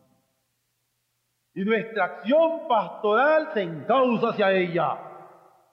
Y 1.56 1.65
nuestra 1.65 2.06
acción 2.06 2.67
pastoral 2.67 3.49
se 3.54 3.63
encausa 3.63 4.30
hacia 4.30 4.51
ella, 4.51 4.99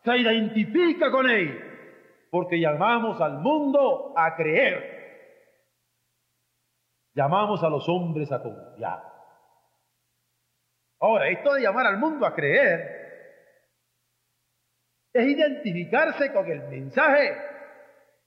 se 0.03 0.17
identifica 0.17 1.11
con 1.11 1.29
ella, 1.29 1.55
porque 2.31 2.59
llamamos 2.59 3.21
al 3.21 3.39
mundo 3.41 4.15
a 4.17 4.35
creer. 4.35 4.91
Llamamos 7.15 7.63
a 7.63 7.69
los 7.69 7.87
hombres 7.89 8.33
a 8.33 8.43
confiar. 8.43 9.03
Ahora, 10.99 11.29
esto 11.29 11.53
de 11.53 11.61
llamar 11.61 11.87
al 11.87 11.99
mundo 11.99 12.25
a 12.25 12.35
creer 12.35 13.03
es 15.13 15.27
identificarse 15.27 16.33
con 16.33 16.51
el 16.51 16.69
mensaje 16.69 17.37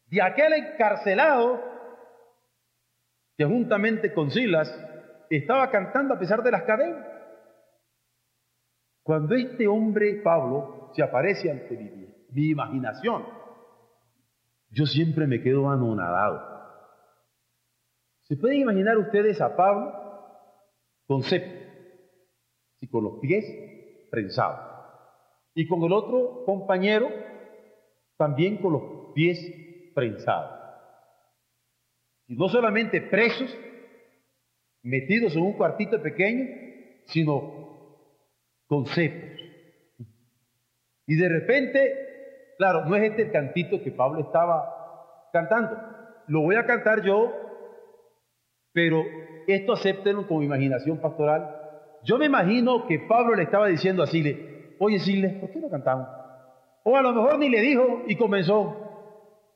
de 0.05 0.21
aquel 0.21 0.53
encarcelado 0.53 1.74
que 3.37 3.45
juntamente 3.45 4.13
con 4.13 4.31
Silas 4.31 4.73
estaba 5.29 5.69
cantando 5.69 6.13
a 6.13 6.19
pesar 6.19 6.41
de 6.43 6.51
las 6.51 6.63
cadenas. 6.63 7.05
Cuando 9.03 9.35
este 9.35 9.67
hombre, 9.67 10.21
Pablo, 10.23 10.91
se 10.95 11.03
aparece 11.03 11.51
ante 11.51 11.77
mi, 11.77 12.07
mi 12.29 12.49
imaginación, 12.49 13.25
yo 14.71 14.85
siempre 14.85 15.27
me 15.27 15.41
quedo 15.41 15.69
anonadado. 15.69 16.55
¿Se 18.21 18.35
pueden 18.35 18.61
imaginar 18.61 18.97
ustedes 18.97 19.39
a 19.41 19.55
Pablo 19.55 19.93
con 21.05 21.21
cepo 21.23 21.51
y 22.79 22.87
con 22.87 23.03
los 23.03 23.19
pies 23.19 23.45
prensados? 24.09 24.59
Y 25.53 25.67
con 25.67 25.83
el 25.83 25.93
otro 25.93 26.43
compañero 26.45 27.07
también 28.17 28.57
con 28.57 28.73
los 28.73 29.13
pies 29.13 29.39
prensados. 29.93 30.54
No 32.27 32.49
solamente 32.49 33.01
presos, 33.01 33.55
metidos 34.83 35.35
en 35.35 35.43
un 35.43 35.53
cuartito 35.53 36.01
pequeño, 36.01 36.47
sino 37.05 37.99
con 38.67 38.85
cepos. 38.87 39.39
Y 41.07 41.15
de 41.15 41.29
repente 41.29 42.05
Claro, 42.57 42.85
no 42.85 42.95
es 42.95 43.03
este 43.03 43.23
el 43.23 43.31
cantito 43.31 43.81
que 43.83 43.91
Pablo 43.91 44.21
estaba 44.21 45.27
cantando. 45.33 45.77
Lo 46.27 46.41
voy 46.41 46.55
a 46.55 46.65
cantar 46.65 47.03
yo, 47.03 47.31
pero 48.71 49.03
esto 49.47 49.73
acéptenlo 49.73 50.27
como 50.27 50.41
imaginación 50.41 50.99
pastoral. 50.99 51.61
Yo 52.03 52.17
me 52.17 52.27
imagino 52.27 52.87
que 52.87 52.99
Pablo 52.99 53.35
le 53.35 53.43
estaba 53.43 53.67
diciendo 53.67 54.03
a 54.03 54.07
Siles, 54.07 54.37
oye 54.79 54.99
Siles, 54.99 55.33
¿por 55.33 55.49
qué 55.51 55.59
no 55.59 55.69
cantamos? 55.69 56.07
O 56.83 56.95
a 56.95 57.01
lo 57.01 57.13
mejor 57.13 57.39
ni 57.39 57.49
le 57.49 57.61
dijo 57.61 58.03
y 58.07 58.15
comenzó. 58.15 58.81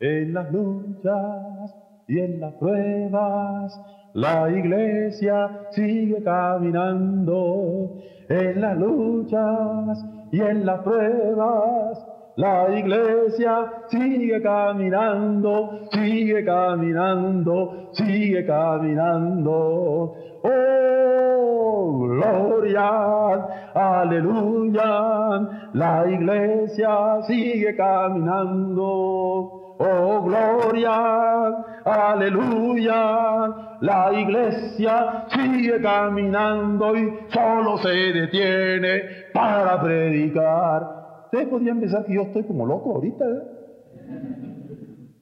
En 0.02 0.34
las 0.34 0.50
luchas 0.52 1.76
y 2.10 2.20
en 2.20 2.40
las 2.42 2.54
pruebas 2.56 3.80
la 4.14 4.50
iglesia 4.50 5.68
sigue 5.72 6.22
caminando. 6.24 7.98
En 8.28 8.60
las 8.60 8.78
luchas 8.78 10.06
y 10.32 10.42
en 10.42 10.66
las 10.66 10.80
pruebas 10.82 12.04
la 12.36 12.68
iglesia 12.78 13.72
sigue 13.90 14.42
caminando, 14.42 15.88
sigue 15.92 16.44
caminando, 16.44 17.92
sigue 17.92 18.44
caminando. 18.46 20.16
Oh, 20.44 21.98
gloria, 22.10 23.46
aleluya, 23.76 25.42
la 25.74 26.10
iglesia 26.10 27.22
sigue 27.28 27.76
caminando. 27.76 29.59
Oh, 29.82 30.22
gloria, 30.24 31.46
aleluya, 31.86 33.78
la 33.80 34.12
iglesia 34.12 35.26
sigue 35.30 35.82
caminando 35.82 36.98
y 36.98 37.18
solo 37.30 37.78
se 37.78 37.88
detiene 37.88 39.30
para 39.34 39.82
predicar. 39.82 41.24
Ustedes 41.24 41.48
podrían 41.48 41.80
pensar 41.80 42.06
que 42.06 42.14
yo 42.14 42.24
estoy 42.24 42.44
como 42.44 42.66
loco 42.66 42.96
ahorita. 42.96 43.24
¿eh? 43.24 43.42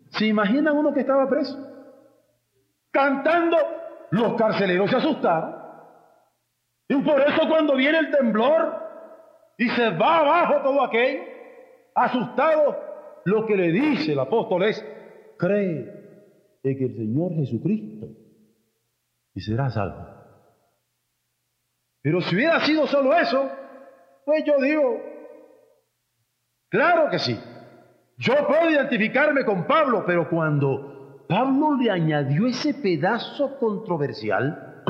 ¿Se 0.09 0.25
imaginan 0.25 0.75
uno 0.75 0.91
que 0.91 1.01
estaba 1.01 1.29
preso? 1.29 1.55
Cantando, 2.89 3.57
los 4.09 4.33
carceleros 4.33 4.89
se 4.89 4.95
asustaron. 4.95 5.55
Y 6.89 6.95
por 7.03 7.21
eso 7.21 7.47
cuando 7.47 7.75
viene 7.75 7.99
el 7.99 8.09
temblor 8.09 8.73
y 9.59 9.69
se 9.69 9.91
va 9.91 10.17
abajo 10.17 10.63
todo 10.63 10.81
aquello, 10.81 11.21
asustado, 11.93 12.86
lo 13.27 13.45
que 13.45 13.57
le 13.57 13.73
dice 13.73 14.13
el 14.13 14.19
apóstol 14.19 14.63
es, 14.63 14.81
cree 15.37 16.59
en 16.63 16.81
el 16.81 16.95
Señor 16.95 17.33
Jesucristo 17.33 18.07
y 19.33 19.41
será 19.41 19.69
salvo. 19.69 20.07
Pero 22.01 22.21
si 22.21 22.35
hubiera 22.35 22.65
sido 22.65 22.87
solo 22.87 23.13
eso, 23.13 23.51
pues 24.25 24.45
yo 24.45 24.53
digo, 24.61 25.01
claro 26.69 27.09
que 27.09 27.19
sí. 27.19 27.37
Yo 28.17 28.33
puedo 28.47 28.71
identificarme 28.71 29.43
con 29.43 29.67
Pablo, 29.67 30.05
pero 30.07 30.29
cuando 30.29 31.25
Pablo 31.27 31.75
le 31.75 31.91
añadió 31.91 32.47
ese 32.47 32.75
pedazo 32.75 33.59
controversial, 33.59 34.83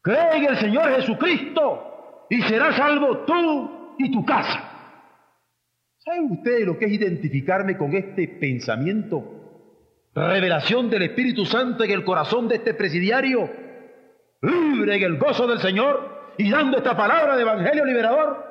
cree 0.00 0.36
en 0.36 0.44
el 0.44 0.56
Señor 0.58 0.94
Jesucristo 0.94 2.26
y 2.30 2.40
será 2.42 2.72
salvo 2.72 3.24
tú 3.24 3.96
y 3.98 4.12
tu 4.12 4.24
casa. 4.24 4.69
¿Saben 6.02 6.32
ustedes 6.32 6.66
lo 6.66 6.78
que 6.78 6.86
es 6.86 6.92
identificarme 6.92 7.76
con 7.76 7.94
este 7.94 8.26
pensamiento? 8.26 9.22
Revelación 10.14 10.88
del 10.88 11.02
Espíritu 11.02 11.44
Santo 11.44 11.84
en 11.84 11.90
el 11.90 12.04
corazón 12.04 12.48
de 12.48 12.56
este 12.56 12.72
presidiario, 12.72 13.50
libre 14.40 14.96
en 14.96 15.02
el 15.02 15.18
gozo 15.18 15.46
del 15.46 15.58
Señor 15.58 16.34
y 16.38 16.50
dando 16.50 16.78
esta 16.78 16.96
palabra 16.96 17.36
de 17.36 17.42
Evangelio 17.42 17.84
liberador. 17.84 18.44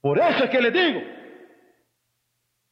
Por 0.00 0.20
eso 0.20 0.44
es 0.44 0.50
que 0.50 0.62
les 0.62 0.72
digo 0.72 1.00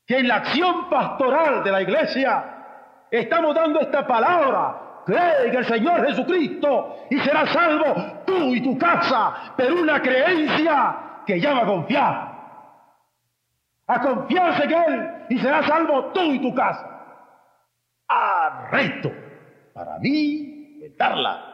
que 0.06 0.18
en 0.18 0.28
la 0.28 0.36
acción 0.36 0.88
pastoral 0.88 1.64
de 1.64 1.72
la 1.72 1.82
iglesia 1.82 3.06
estamos 3.10 3.56
dando 3.56 3.80
esta 3.80 4.06
palabra. 4.06 5.02
Cree 5.04 5.48
en 5.48 5.56
el 5.56 5.64
Señor 5.64 6.06
Jesucristo 6.06 7.06
y 7.10 7.18
serás 7.18 7.50
salvo 7.50 8.22
tú 8.24 8.54
y 8.54 8.62
tu 8.62 8.78
casa, 8.78 9.52
pero 9.56 9.74
una 9.82 10.00
creencia 10.00 11.22
que 11.26 11.40
llama 11.40 11.62
a 11.62 11.66
confiar 11.66 12.27
a 13.88 14.00
confiarse 14.00 14.64
en 14.64 14.72
Él 14.72 15.10
y 15.30 15.38
serás 15.38 15.66
salvo 15.66 16.12
tú 16.12 16.20
y 16.20 16.40
tu 16.40 16.54
casa. 16.54 16.94
A 18.08 18.68
reto 18.70 19.10
para 19.74 19.98
mí 19.98 20.80
el 20.82 20.96
darla 20.96 21.44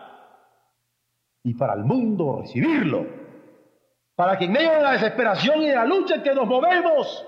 y 1.42 1.54
para 1.54 1.74
el 1.74 1.84
mundo 1.84 2.40
recibirlo. 2.42 3.06
Para 4.16 4.38
que 4.38 4.44
en 4.44 4.52
medio 4.52 4.72
de 4.72 4.82
la 4.82 4.92
desesperación 4.92 5.62
y 5.62 5.68
de 5.68 5.74
la 5.74 5.84
lucha 5.84 6.16
en 6.16 6.22
que 6.22 6.34
nos 6.34 6.46
movemos, 6.46 7.26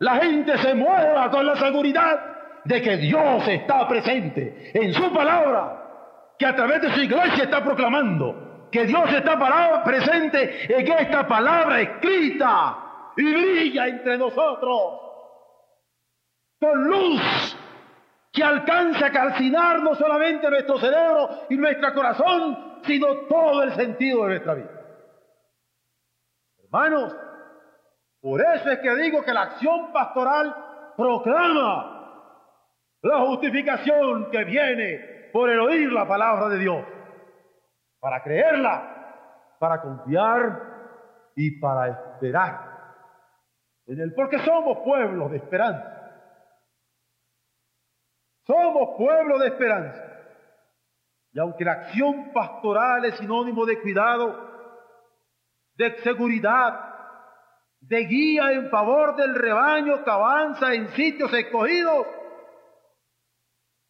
la 0.00 0.16
gente 0.16 0.58
se 0.58 0.74
mueva 0.74 1.30
con 1.30 1.46
la 1.46 1.56
seguridad 1.56 2.20
de 2.64 2.82
que 2.82 2.96
Dios 2.96 3.46
está 3.46 3.86
presente 3.86 4.72
en 4.74 4.92
su 4.92 5.12
palabra, 5.12 6.34
que 6.38 6.46
a 6.46 6.56
través 6.56 6.82
de 6.82 6.92
su 6.92 7.00
iglesia 7.02 7.44
está 7.44 7.62
proclamando, 7.62 8.68
que 8.70 8.86
Dios 8.86 9.12
está 9.12 9.38
presente 9.84 10.66
en 10.76 10.92
esta 10.92 11.26
palabra 11.26 11.80
escrita 11.80 12.83
y 13.16 13.22
brilla 13.22 13.86
entre 13.86 14.18
nosotros 14.18 15.00
con 16.60 16.84
luz 16.84 17.20
que 18.32 18.42
alcanza 18.42 19.06
a 19.06 19.12
calcinar 19.12 19.80
no 19.80 19.94
solamente 19.94 20.50
nuestro 20.50 20.78
cerebro 20.78 21.28
y 21.48 21.56
nuestro 21.56 21.94
corazón, 21.94 22.80
sino 22.84 23.06
todo 23.28 23.62
el 23.62 23.74
sentido 23.74 24.22
de 24.24 24.28
nuestra 24.30 24.54
vida. 24.54 24.70
Hermanos, 26.64 27.16
por 28.20 28.40
eso 28.40 28.70
es 28.70 28.78
que 28.80 28.94
digo 28.96 29.22
que 29.22 29.32
la 29.32 29.42
acción 29.42 29.92
pastoral 29.92 30.92
proclama 30.96 31.94
la 33.02 33.18
justificación 33.20 34.30
que 34.30 34.44
viene 34.44 35.30
por 35.32 35.50
el 35.50 35.60
oír 35.60 35.92
la 35.92 36.08
palabra 36.08 36.48
de 36.48 36.58
Dios, 36.58 36.84
para 38.00 38.22
creerla, 38.22 39.56
para 39.60 39.80
confiar 39.80 41.32
y 41.36 41.60
para 41.60 41.88
esperar 41.88 42.73
en 43.86 44.00
el 44.00 44.14
porque 44.14 44.38
somos 44.40 44.78
pueblos 44.84 45.30
de 45.30 45.36
esperanza. 45.38 45.90
Somos 48.46 48.96
pueblo 48.96 49.38
de 49.38 49.48
esperanza. 49.48 50.02
Y 51.32 51.38
aunque 51.38 51.64
la 51.64 51.72
acción 51.72 52.32
pastoral 52.32 53.04
es 53.04 53.16
sinónimo 53.18 53.66
de 53.66 53.80
cuidado, 53.80 54.52
de 55.74 55.98
seguridad, 56.02 56.94
de 57.80 58.04
guía 58.04 58.52
en 58.52 58.70
favor 58.70 59.16
del 59.16 59.34
rebaño 59.34 60.04
que 60.04 60.10
avanza 60.10 60.72
en 60.72 60.88
sitios 60.90 61.32
escogidos, 61.32 62.06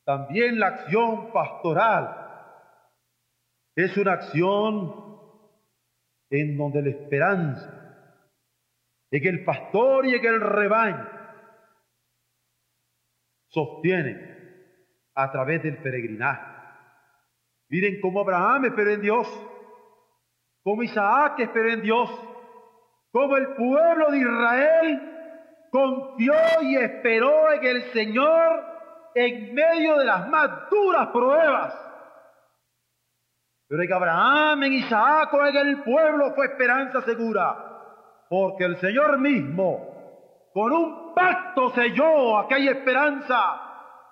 también 0.05 0.59
la 0.59 0.69
acción 0.69 1.33
pastoral 1.33 2.25
es 3.77 3.97
una 3.97 4.13
acción 4.15 5.19
en 6.31 6.57
donde 6.57 6.83
la 6.83 6.91
esperanza 6.91 7.84
en 9.17 9.27
el 9.27 9.45
pastor 9.45 10.07
y 10.07 10.15
en 10.15 10.25
el 10.25 10.41
rebaño 10.41 11.09
sostiene 13.49 14.35
a 15.15 15.31
través 15.31 15.63
del 15.63 15.79
peregrinaje. 15.79 16.53
Miren 17.69 18.01
cómo 18.01 18.21
Abraham 18.21 18.67
esperó 18.67 18.91
en 18.91 19.01
Dios, 19.01 19.29
cómo 20.65 20.83
Isaac 20.83 21.39
esperó 21.39 21.71
en 21.71 21.83
Dios, 21.83 22.11
cómo 23.13 23.37
el 23.37 23.55
pueblo 23.55 24.11
de 24.11 24.19
Israel 24.19 25.69
confió 25.71 26.35
y 26.63 26.77
esperó 26.77 27.53
en 27.53 27.65
el 27.65 27.83
Señor 27.93 28.65
en 29.15 29.55
medio 29.55 29.97
de 29.99 30.05
las 30.05 30.29
más 30.29 30.69
duras 30.69 31.09
pruebas. 31.09 31.75
Pero 33.69 33.83
en 33.83 33.93
Abraham, 33.93 34.63
en 34.65 34.73
Isaac 34.73 35.33
o 35.33 35.47
en 35.47 35.57
el 35.57 35.83
pueblo 35.85 36.35
fue 36.35 36.47
esperanza 36.47 37.01
segura 37.03 37.74
porque 38.29 38.65
el 38.65 38.77
Señor 38.77 39.19
mismo 39.19 39.95
con 40.53 40.73
un 40.73 41.15
pacto 41.15 41.71
selló 41.71 42.39
aquella 42.39 42.73
esperanza 42.73 43.61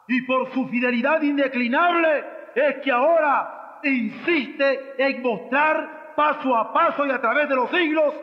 y 0.08 0.22
por 0.22 0.52
su 0.52 0.68
fidelidad 0.68 1.22
indeclinable 1.22 2.24
es 2.54 2.76
que 2.78 2.90
ahora 2.90 3.78
insiste 3.84 4.94
en 4.98 5.22
mostrar 5.22 6.14
paso 6.16 6.54
a 6.56 6.72
paso 6.72 7.06
y 7.06 7.10
a 7.10 7.20
través 7.20 7.48
de 7.48 7.54
los 7.54 7.70
siglos 7.70 8.14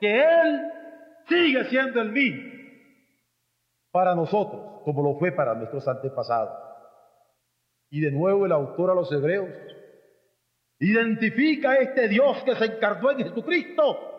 que 0.00 0.20
Él 0.20 0.72
sigue 1.28 1.64
siendo 1.64 2.00
el 2.00 2.12
mismo 2.12 2.50
para 3.92 4.14
nosotros, 4.14 4.82
como 4.84 5.02
lo 5.02 5.18
fue 5.18 5.32
para 5.32 5.54
nuestros 5.54 5.86
antepasados. 5.88 6.56
Y 7.90 8.00
de 8.00 8.12
nuevo 8.12 8.46
el 8.46 8.52
autor 8.52 8.90
a 8.90 8.94
los 8.94 9.10
hebreos 9.10 9.48
identifica 10.78 11.72
a 11.72 11.76
este 11.76 12.08
Dios 12.08 12.42
que 12.44 12.54
se 12.54 12.64
encarnó 12.64 13.10
en 13.10 13.18
Jesucristo 13.18 14.09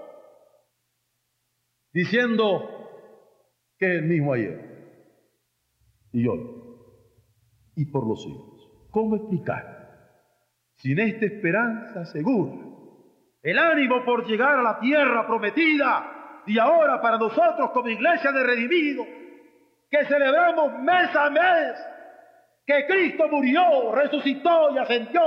diciendo 1.93 2.69
que 3.77 3.85
es 3.85 4.01
el 4.01 4.07
mismo 4.07 4.33
ayer 4.33 4.71
y 6.13 6.27
hoy 6.27 6.61
y 7.75 7.85
por 7.85 8.07
los 8.07 8.21
siglos. 8.21 8.87
¿Cómo 8.91 9.15
explicar? 9.15 9.79
Sin 10.75 10.99
esta 10.99 11.25
esperanza 11.25 12.05
segura, 12.05 12.53
el 13.41 13.57
ánimo 13.57 14.03
por 14.03 14.25
llegar 14.25 14.59
a 14.59 14.63
la 14.63 14.79
tierra 14.79 15.25
prometida 15.27 16.43
y 16.45 16.57
ahora 16.59 17.01
para 17.01 17.17
nosotros 17.17 17.71
como 17.71 17.87
iglesia 17.87 18.31
de 18.31 18.43
redimidos, 18.43 19.07
que 19.89 20.05
celebramos 20.05 20.79
mes 20.79 21.15
a 21.15 21.29
mes 21.29 21.73
que 22.65 22.85
Cristo 22.87 23.27
murió, 23.29 23.91
resucitó 23.93 24.71
y 24.73 24.77
ascendió 24.77 25.21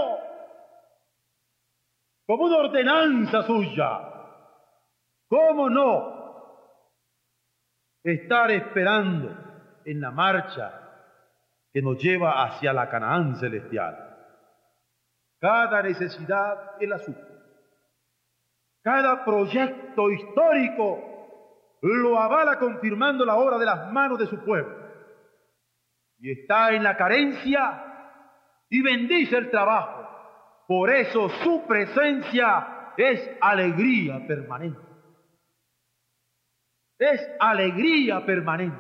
como 2.27 2.45
una 2.45 2.57
ordenanza 2.57 3.43
suya. 3.43 4.01
¿Cómo 5.29 5.69
no 5.69 6.14
estar 8.13 8.51
esperando 8.51 9.35
en 9.85 10.01
la 10.01 10.11
marcha 10.11 10.81
que 11.73 11.83
nos 11.83 11.99
lleva 11.99 12.45
hacia 12.45 12.73
la 12.73 12.89
Canaán 12.89 13.37
celestial? 13.37 14.15
Cada 15.41 15.83
necesidad 15.83 16.73
es 16.81 16.89
la. 16.89 17.01
Cada 18.83 19.25
proyecto 19.25 20.11
histórico 20.11 21.79
lo 21.81 22.19
avala 22.19 22.59
confirmando 22.59 23.25
la 23.25 23.37
obra 23.37 23.59
de 23.59 23.67
las 23.67 23.91
manos 23.93 24.19
de 24.19 24.27
su 24.27 24.45
pueblo. 24.45 24.85
Y 26.19 26.31
está 26.31 26.73
en 26.73 26.83
la 26.83 26.97
carencia 26.97 27.85
y 28.69 28.83
bendice 28.83 29.37
el 29.37 29.51
trabajo. 29.51 30.09
Por 30.67 30.91
eso 30.91 31.29
su 31.43 31.67
presencia 31.67 32.93
es 32.97 33.31
alegría 33.41 34.27
permanente. 34.27 34.94
Es 36.99 37.29
alegría 37.41 38.25
permanente. 38.25 38.77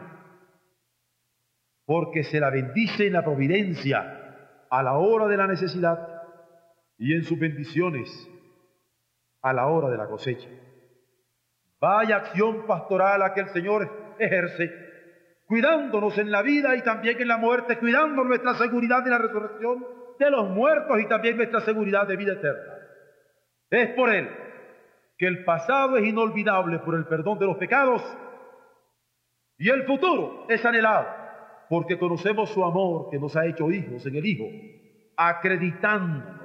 Porque 1.86 2.24
se 2.24 2.40
la 2.40 2.50
bendice 2.50 3.06
en 3.06 3.12
la 3.12 3.24
providencia 3.24 4.66
a 4.70 4.82
la 4.82 4.94
hora 4.94 5.26
de 5.26 5.36
la 5.36 5.46
necesidad 5.46 6.22
y 6.98 7.14
en 7.14 7.24
sus 7.24 7.38
bendiciones 7.38 8.08
a 9.42 9.52
la 9.52 9.66
hora 9.66 9.90
de 9.90 9.98
la 9.98 10.06
cosecha. 10.06 10.48
Vaya 11.80 12.16
acción 12.16 12.66
pastoral 12.66 13.22
a 13.22 13.34
que 13.34 13.40
el 13.40 13.48
Señor 13.48 14.14
ejerce, 14.18 14.72
cuidándonos 15.46 16.16
en 16.16 16.30
la 16.30 16.40
vida 16.40 16.74
y 16.76 16.82
también 16.82 17.20
en 17.20 17.28
la 17.28 17.36
muerte, 17.36 17.78
cuidando 17.78 18.24
nuestra 18.24 18.54
seguridad 18.54 19.04
de 19.04 19.10
la 19.10 19.18
resurrección 19.18 19.86
de 20.18 20.30
los 20.30 20.48
muertos 20.48 20.98
y 21.00 21.08
también 21.08 21.36
nuestra 21.36 21.60
seguridad 21.60 22.06
de 22.06 22.16
vida 22.16 22.32
eterna. 22.32 22.72
Es 23.68 23.90
por 23.90 24.14
Él 24.14 24.43
que 25.16 25.26
el 25.26 25.44
pasado 25.44 25.96
es 25.96 26.06
inolvidable 26.06 26.78
por 26.80 26.94
el 26.94 27.06
perdón 27.06 27.38
de 27.38 27.46
los 27.46 27.56
pecados 27.56 28.02
y 29.58 29.70
el 29.70 29.84
futuro 29.84 30.46
es 30.48 30.64
anhelado 30.64 31.06
porque 31.68 31.98
conocemos 31.98 32.50
su 32.50 32.64
amor 32.64 33.10
que 33.10 33.18
nos 33.18 33.36
ha 33.36 33.46
hecho 33.46 33.70
hijos 33.70 34.04
en 34.06 34.16
el 34.16 34.26
Hijo, 34.26 34.44
acreditándonos 35.16 36.44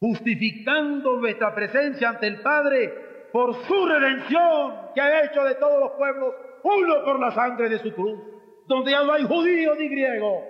justificando 0.00 1.16
nuestra 1.16 1.54
presencia 1.54 2.10
ante 2.10 2.28
el 2.28 2.40
Padre 2.40 3.28
por 3.32 3.54
su 3.54 3.86
redención 3.86 4.74
que 4.94 5.00
ha 5.00 5.24
hecho 5.24 5.44
de 5.44 5.56
todos 5.56 5.80
los 5.80 5.90
pueblos 5.92 6.34
uno 6.62 7.04
por 7.04 7.20
la 7.20 7.30
sangre 7.32 7.68
de 7.68 7.78
su 7.78 7.92
cruz, 7.92 8.18
donde 8.66 8.90
ya 8.90 9.02
no 9.02 9.12
hay 9.12 9.24
judío 9.24 9.74
ni 9.74 9.88
griego, 9.88 10.44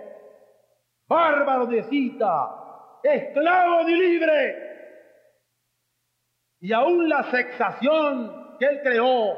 bárbaro 1.06 1.66
ni 1.66 1.82
cita, 1.82 2.50
esclavo 3.02 3.84
ni 3.84 3.94
libre. 3.94 4.67
Y 6.60 6.72
aún 6.72 7.08
la 7.08 7.30
sexación 7.30 8.56
que 8.58 8.66
él 8.66 8.80
creó, 8.82 9.36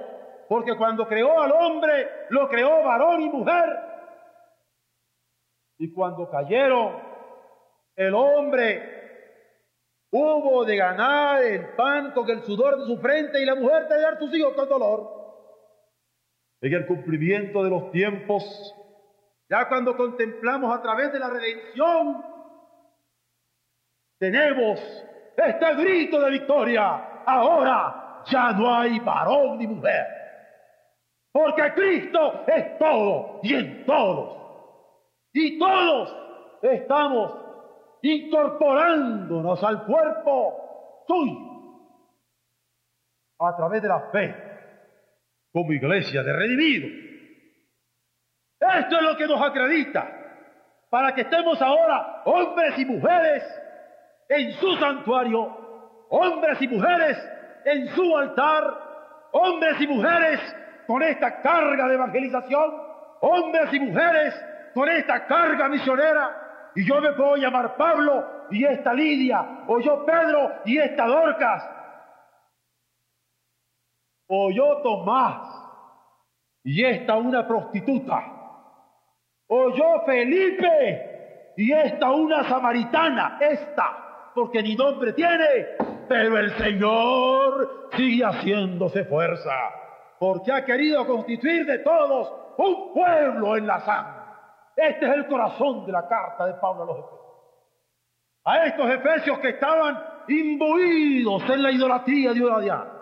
porque 0.48 0.76
cuando 0.76 1.06
creó 1.06 1.40
al 1.40 1.52
hombre, 1.52 2.08
lo 2.30 2.48
creó 2.48 2.82
varón 2.82 3.20
y 3.20 3.28
mujer. 3.28 3.78
Y 5.78 5.92
cuando 5.92 6.28
cayeron, 6.30 6.96
el 7.96 8.14
hombre 8.14 9.00
Hubo 10.12 10.64
de 10.64 10.76
ganar 10.76 11.42
el 11.42 11.68
pan 11.76 12.10
con 12.12 12.28
el 12.28 12.42
sudor 12.42 12.80
de 12.80 12.86
su 12.86 12.98
frente 13.00 13.40
y 13.40 13.44
la 13.44 13.54
mujer 13.54 13.86
de 13.86 14.00
dar 14.00 14.18
sus 14.18 14.34
hijos 14.34 14.54
con 14.54 14.68
dolor. 14.68 15.08
En 16.60 16.74
el 16.74 16.86
cumplimiento 16.86 17.62
de 17.62 17.70
los 17.70 17.92
tiempos, 17.92 18.74
ya 19.48 19.68
cuando 19.68 19.96
contemplamos 19.96 20.76
a 20.76 20.82
través 20.82 21.12
de 21.12 21.20
la 21.20 21.30
redención, 21.30 22.24
tenemos 24.18 24.80
este 25.36 25.74
grito 25.76 26.20
de 26.20 26.30
victoria. 26.30 27.06
Ahora 27.26 28.22
ya 28.26 28.52
no 28.52 28.74
hay 28.74 28.98
varón 29.00 29.58
ni 29.58 29.66
mujer. 29.66 30.06
Porque 31.32 31.72
Cristo 31.74 32.44
es 32.46 32.78
todo 32.78 33.40
y 33.42 33.54
en 33.54 33.86
todos. 33.86 34.36
Y 35.32 35.58
todos 35.58 36.16
estamos 36.62 37.32
incorporándonos 38.02 39.62
al 39.62 39.84
cuerpo 39.84 41.04
suyo 41.06 41.50
a 43.38 43.56
través 43.56 43.82
de 43.82 43.88
la 43.88 44.00
fe 44.10 44.34
como 45.52 45.72
iglesia 45.72 46.22
de 46.22 46.32
redimidos. 46.32 46.90
Esto 48.60 48.96
es 48.96 49.02
lo 49.02 49.16
que 49.16 49.26
nos 49.26 49.40
acredita 49.40 50.20
para 50.90 51.14
que 51.14 51.22
estemos 51.22 51.60
ahora 51.62 52.22
hombres 52.24 52.78
y 52.78 52.84
mujeres 52.84 53.42
en 54.28 54.52
su 54.52 54.76
santuario, 54.76 55.69
hombres 56.10 56.60
y 56.60 56.68
mujeres 56.68 57.16
en 57.64 57.88
su 57.88 58.16
altar, 58.16 58.64
hombres 59.32 59.80
y 59.80 59.86
mujeres 59.86 60.40
con 60.86 61.02
esta 61.02 61.40
carga 61.40 61.88
de 61.88 61.94
evangelización, 61.94 62.74
hombres 63.20 63.72
y 63.72 63.80
mujeres 63.80 64.34
con 64.74 64.88
esta 64.88 65.26
carga 65.26 65.68
misionera, 65.68 66.70
y 66.74 66.86
yo 66.86 67.00
me 67.00 67.12
puedo 67.12 67.36
llamar 67.36 67.76
Pablo 67.76 68.46
y 68.50 68.64
esta 68.64 68.92
Lidia, 68.92 69.64
o 69.66 69.80
yo 69.80 70.04
Pedro 70.04 70.52
y 70.64 70.78
esta 70.78 71.06
Dorcas, 71.06 71.68
o 74.26 74.50
yo 74.50 74.80
Tomás 74.82 75.60
y 76.62 76.84
esta 76.84 77.16
una 77.16 77.46
prostituta, 77.46 78.24
o 79.48 79.70
yo 79.74 80.02
Felipe 80.06 81.54
y 81.56 81.72
esta 81.72 82.10
una 82.10 82.44
samaritana, 82.48 83.38
esta, 83.40 84.30
porque 84.34 84.62
ni 84.62 84.76
nombre 84.76 85.12
tiene, 85.12 85.89
pero 86.10 86.38
el 86.38 86.50
Señor 86.56 87.88
sigue 87.92 88.24
haciéndose 88.24 89.04
fuerza, 89.04 89.54
porque 90.18 90.50
ha 90.50 90.64
querido 90.64 91.06
constituir 91.06 91.64
de 91.64 91.78
todos 91.78 92.32
un 92.58 92.92
pueblo 92.92 93.56
en 93.56 93.64
la 93.64 93.78
sangre. 93.78 94.20
Este 94.74 95.06
es 95.06 95.12
el 95.12 95.28
corazón 95.28 95.86
de 95.86 95.92
la 95.92 96.08
carta 96.08 96.46
de 96.46 96.54
Pablo 96.54 96.82
a 96.82 96.86
los 96.86 96.98
Efesios. 96.98 97.20
A 98.44 98.66
estos 98.66 98.90
Efesios 98.90 99.38
que 99.38 99.50
estaban 99.50 100.02
imbuidos 100.26 101.48
en 101.48 101.62
la 101.62 101.70
idolatría 101.70 102.32
de 102.32 102.44
una 102.44 102.92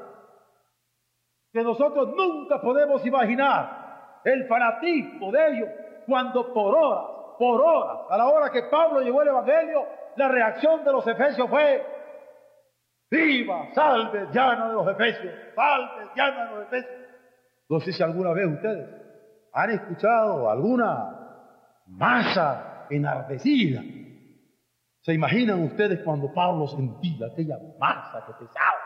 Que 1.50 1.62
nosotros 1.62 2.10
nunca 2.14 2.60
podemos 2.60 3.06
imaginar 3.06 4.20
el 4.22 4.46
fanatismo 4.46 5.32
de 5.32 5.48
ellos 5.48 5.68
cuando 6.06 6.52
por 6.52 6.76
horas, 6.76 7.04
por 7.38 7.58
horas, 7.58 8.00
a 8.10 8.18
la 8.18 8.26
hora 8.26 8.50
que 8.50 8.64
Pablo 8.64 9.00
llegó 9.00 9.22
el 9.22 9.28
Evangelio, 9.28 9.86
la 10.16 10.28
reacción 10.28 10.84
de 10.84 10.92
los 10.92 11.06
Efesios 11.06 11.48
fue 11.48 11.97
¡Viva! 13.10 13.72
¡Salve, 13.74 14.26
llana 14.32 14.68
de 14.68 14.74
los 14.74 14.88
Efesios! 14.88 15.32
¡Salve, 15.54 16.10
llana 16.14 16.44
de 16.44 16.54
los 16.56 16.66
Efesios! 16.66 16.98
No 17.68 17.80
sé 17.80 17.92
si 17.92 18.02
alguna 18.02 18.32
vez 18.32 18.46
ustedes 18.46 18.88
han 19.52 19.70
escuchado 19.70 20.50
alguna 20.50 21.18
masa 21.86 22.86
enardecida. 22.90 23.82
¿Se 25.00 25.14
imaginan 25.14 25.62
ustedes 25.62 26.00
cuando 26.04 26.32
Pablo 26.32 26.66
sentía 26.66 27.26
aquella 27.26 27.58
masa 27.78 28.26
que 28.26 28.32
pesaba? 28.44 28.78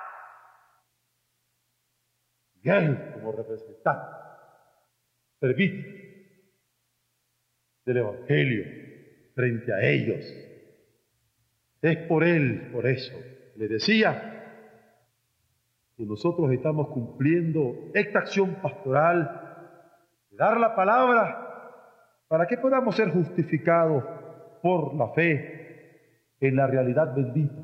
Y 2.62 2.70
él, 2.70 3.12
como 3.14 3.32
representante, 3.32 4.16
permite 5.40 6.02
del 7.84 7.96
Evangelio 7.96 8.64
frente 9.34 9.72
a 9.72 9.82
ellos. 9.82 10.24
Es 11.80 11.98
por 12.06 12.22
él, 12.22 12.70
por 12.72 12.86
eso, 12.86 13.16
le 13.56 13.68
decía 13.68 14.42
que 15.96 16.04
nosotros 16.04 16.50
estamos 16.52 16.88
cumpliendo 16.88 17.90
esta 17.94 18.20
acción 18.20 18.56
pastoral 18.62 19.76
de 20.30 20.36
dar 20.36 20.58
la 20.58 20.74
palabra 20.74 21.42
para 22.28 22.46
que 22.46 22.56
podamos 22.56 22.96
ser 22.96 23.10
justificados 23.10 24.04
por 24.62 24.94
la 24.94 25.08
fe 25.12 25.62
en 26.40 26.56
la 26.56 26.66
realidad 26.66 27.14
bendita 27.14 27.62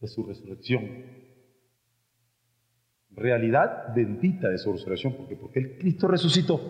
de 0.00 0.08
su 0.08 0.26
resurrección. 0.26 1.16
Realidad 3.10 3.94
bendita 3.94 4.50
de 4.50 4.58
su 4.58 4.72
resurrección, 4.72 5.16
porque 5.16 5.36
porque 5.36 5.60
el 5.60 5.78
Cristo 5.78 6.08
resucitó, 6.08 6.60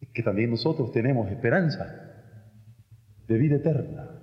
es 0.00 0.10
que 0.10 0.22
también 0.22 0.50
nosotros 0.50 0.92
tenemos 0.92 1.30
esperanza 1.30 1.86
de 3.26 3.38
vida 3.38 3.56
eterna. 3.56 4.19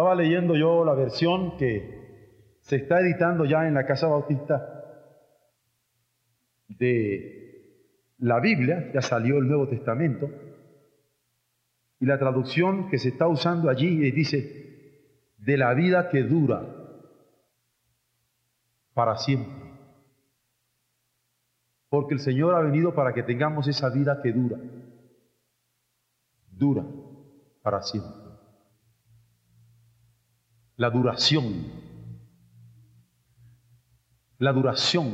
Estaba 0.00 0.14
leyendo 0.14 0.56
yo 0.56 0.82
la 0.82 0.94
versión 0.94 1.58
que 1.58 2.56
se 2.62 2.76
está 2.76 3.00
editando 3.00 3.44
ya 3.44 3.68
en 3.68 3.74
la 3.74 3.84
Casa 3.84 4.06
Bautista 4.06 4.66
de 6.68 8.14
la 8.16 8.40
Biblia, 8.40 8.90
ya 8.94 9.02
salió 9.02 9.36
el 9.36 9.46
Nuevo 9.46 9.68
Testamento, 9.68 10.30
y 11.98 12.06
la 12.06 12.18
traducción 12.18 12.88
que 12.88 12.96
se 12.96 13.10
está 13.10 13.28
usando 13.28 13.68
allí 13.68 14.10
dice, 14.10 15.34
de 15.36 15.58
la 15.58 15.74
vida 15.74 16.08
que 16.08 16.22
dura 16.22 16.62
para 18.94 19.18
siempre. 19.18 19.52
Porque 21.90 22.14
el 22.14 22.20
Señor 22.20 22.54
ha 22.54 22.62
venido 22.62 22.94
para 22.94 23.12
que 23.12 23.22
tengamos 23.22 23.68
esa 23.68 23.90
vida 23.90 24.22
que 24.22 24.32
dura, 24.32 24.56
dura 26.50 26.86
para 27.60 27.82
siempre. 27.82 28.19
La 30.80 30.88
duración, 30.88 31.44
la 34.38 34.50
duración 34.50 35.08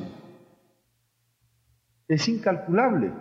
es 2.06 2.28
incalculable. 2.28 3.12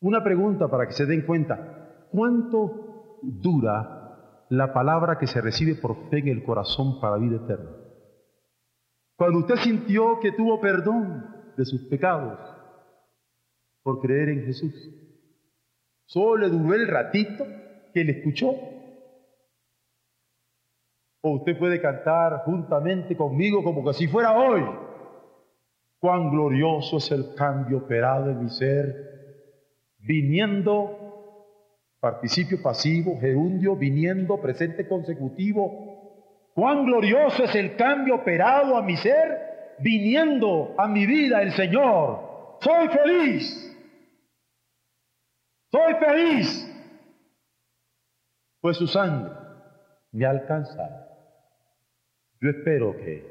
Una 0.00 0.24
pregunta 0.24 0.66
para 0.66 0.88
que 0.88 0.92
se 0.92 1.06
den 1.06 1.24
cuenta, 1.24 2.08
¿cuánto 2.10 3.20
dura 3.22 4.48
la 4.48 4.74
palabra 4.74 5.16
que 5.16 5.28
se 5.28 5.40
recibe 5.40 5.76
por 5.76 6.10
fe 6.10 6.18
en 6.18 6.26
el 6.26 6.42
corazón 6.42 7.00
para 7.00 7.18
vida 7.18 7.36
eterna? 7.36 7.70
Cuando 9.14 9.38
usted 9.38 9.54
sintió 9.58 10.18
que 10.18 10.32
tuvo 10.32 10.60
perdón 10.60 11.52
de 11.56 11.64
sus 11.64 11.82
pecados 11.82 12.40
por 13.84 14.00
creer 14.00 14.30
en 14.30 14.46
Jesús, 14.46 14.74
solo 16.06 16.38
le 16.38 16.48
duró 16.48 16.74
el 16.74 16.88
ratito 16.88 17.46
que 17.92 18.02
le 18.02 18.18
escuchó. 18.18 18.73
O 21.26 21.36
usted 21.36 21.58
puede 21.58 21.80
cantar 21.80 22.42
juntamente 22.44 23.16
conmigo 23.16 23.64
como 23.64 23.82
que 23.82 23.94
si 23.94 24.06
fuera 24.06 24.36
hoy. 24.36 24.62
Cuán 25.98 26.30
glorioso 26.30 26.98
es 26.98 27.10
el 27.12 27.34
cambio 27.34 27.78
operado 27.78 28.28
en 28.28 28.44
mi 28.44 28.50
ser, 28.50 28.94
viniendo, 30.00 31.96
participio 31.98 32.60
pasivo, 32.62 33.18
gerundio, 33.18 33.74
viniendo, 33.74 34.38
presente 34.38 34.86
consecutivo. 34.86 36.50
Cuán 36.52 36.84
glorioso 36.84 37.44
es 37.44 37.54
el 37.54 37.74
cambio 37.76 38.16
operado 38.16 38.76
a 38.76 38.82
mi 38.82 38.98
ser, 38.98 39.78
viniendo 39.78 40.74
a 40.76 40.86
mi 40.88 41.06
vida 41.06 41.40
el 41.40 41.52
Señor. 41.52 42.58
Soy 42.60 42.88
feliz. 42.88 43.78
Soy 45.72 45.94
feliz. 45.94 46.70
Pues 48.60 48.76
su 48.76 48.86
sangre 48.86 49.32
me 50.12 50.26
ha 50.26 50.30
alcanzado. 50.30 51.13
Yo 52.44 52.50
espero 52.50 52.94
que 52.98 53.24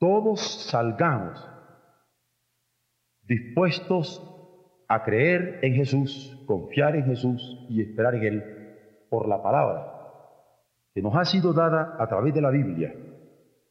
todos 0.00 0.68
salgamos 0.68 1.48
dispuestos 3.22 4.20
a 4.88 5.04
creer 5.04 5.60
en 5.62 5.74
Jesús, 5.74 6.42
confiar 6.44 6.96
en 6.96 7.04
Jesús 7.04 7.64
y 7.70 7.82
esperar 7.82 8.16
en 8.16 8.24
Él 8.24 8.44
por 9.08 9.28
la 9.28 9.40
palabra 9.40 9.92
que 10.92 11.02
nos 11.02 11.14
ha 11.14 11.24
sido 11.24 11.52
dada 11.52 11.94
a 12.00 12.08
través 12.08 12.34
de 12.34 12.40
la 12.40 12.50
Biblia, 12.50 12.92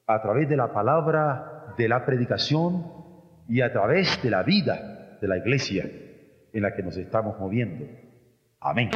a 0.07 0.21
través 0.21 0.47
de 0.47 0.55
la 0.55 0.71
palabra 0.71 1.75
de 1.77 1.89
la 1.89 2.05
predicación 2.05 2.93
y 3.49 3.59
a 3.59 3.73
través 3.73 4.23
de 4.23 4.29
la 4.29 4.43
vida 4.43 5.17
de 5.19 5.27
la 5.27 5.35
iglesia 5.35 5.83
en 6.53 6.61
la 6.61 6.73
que 6.73 6.81
nos 6.81 6.95
estamos 6.95 7.37
moviendo. 7.41 7.85
Amén. 8.61 8.89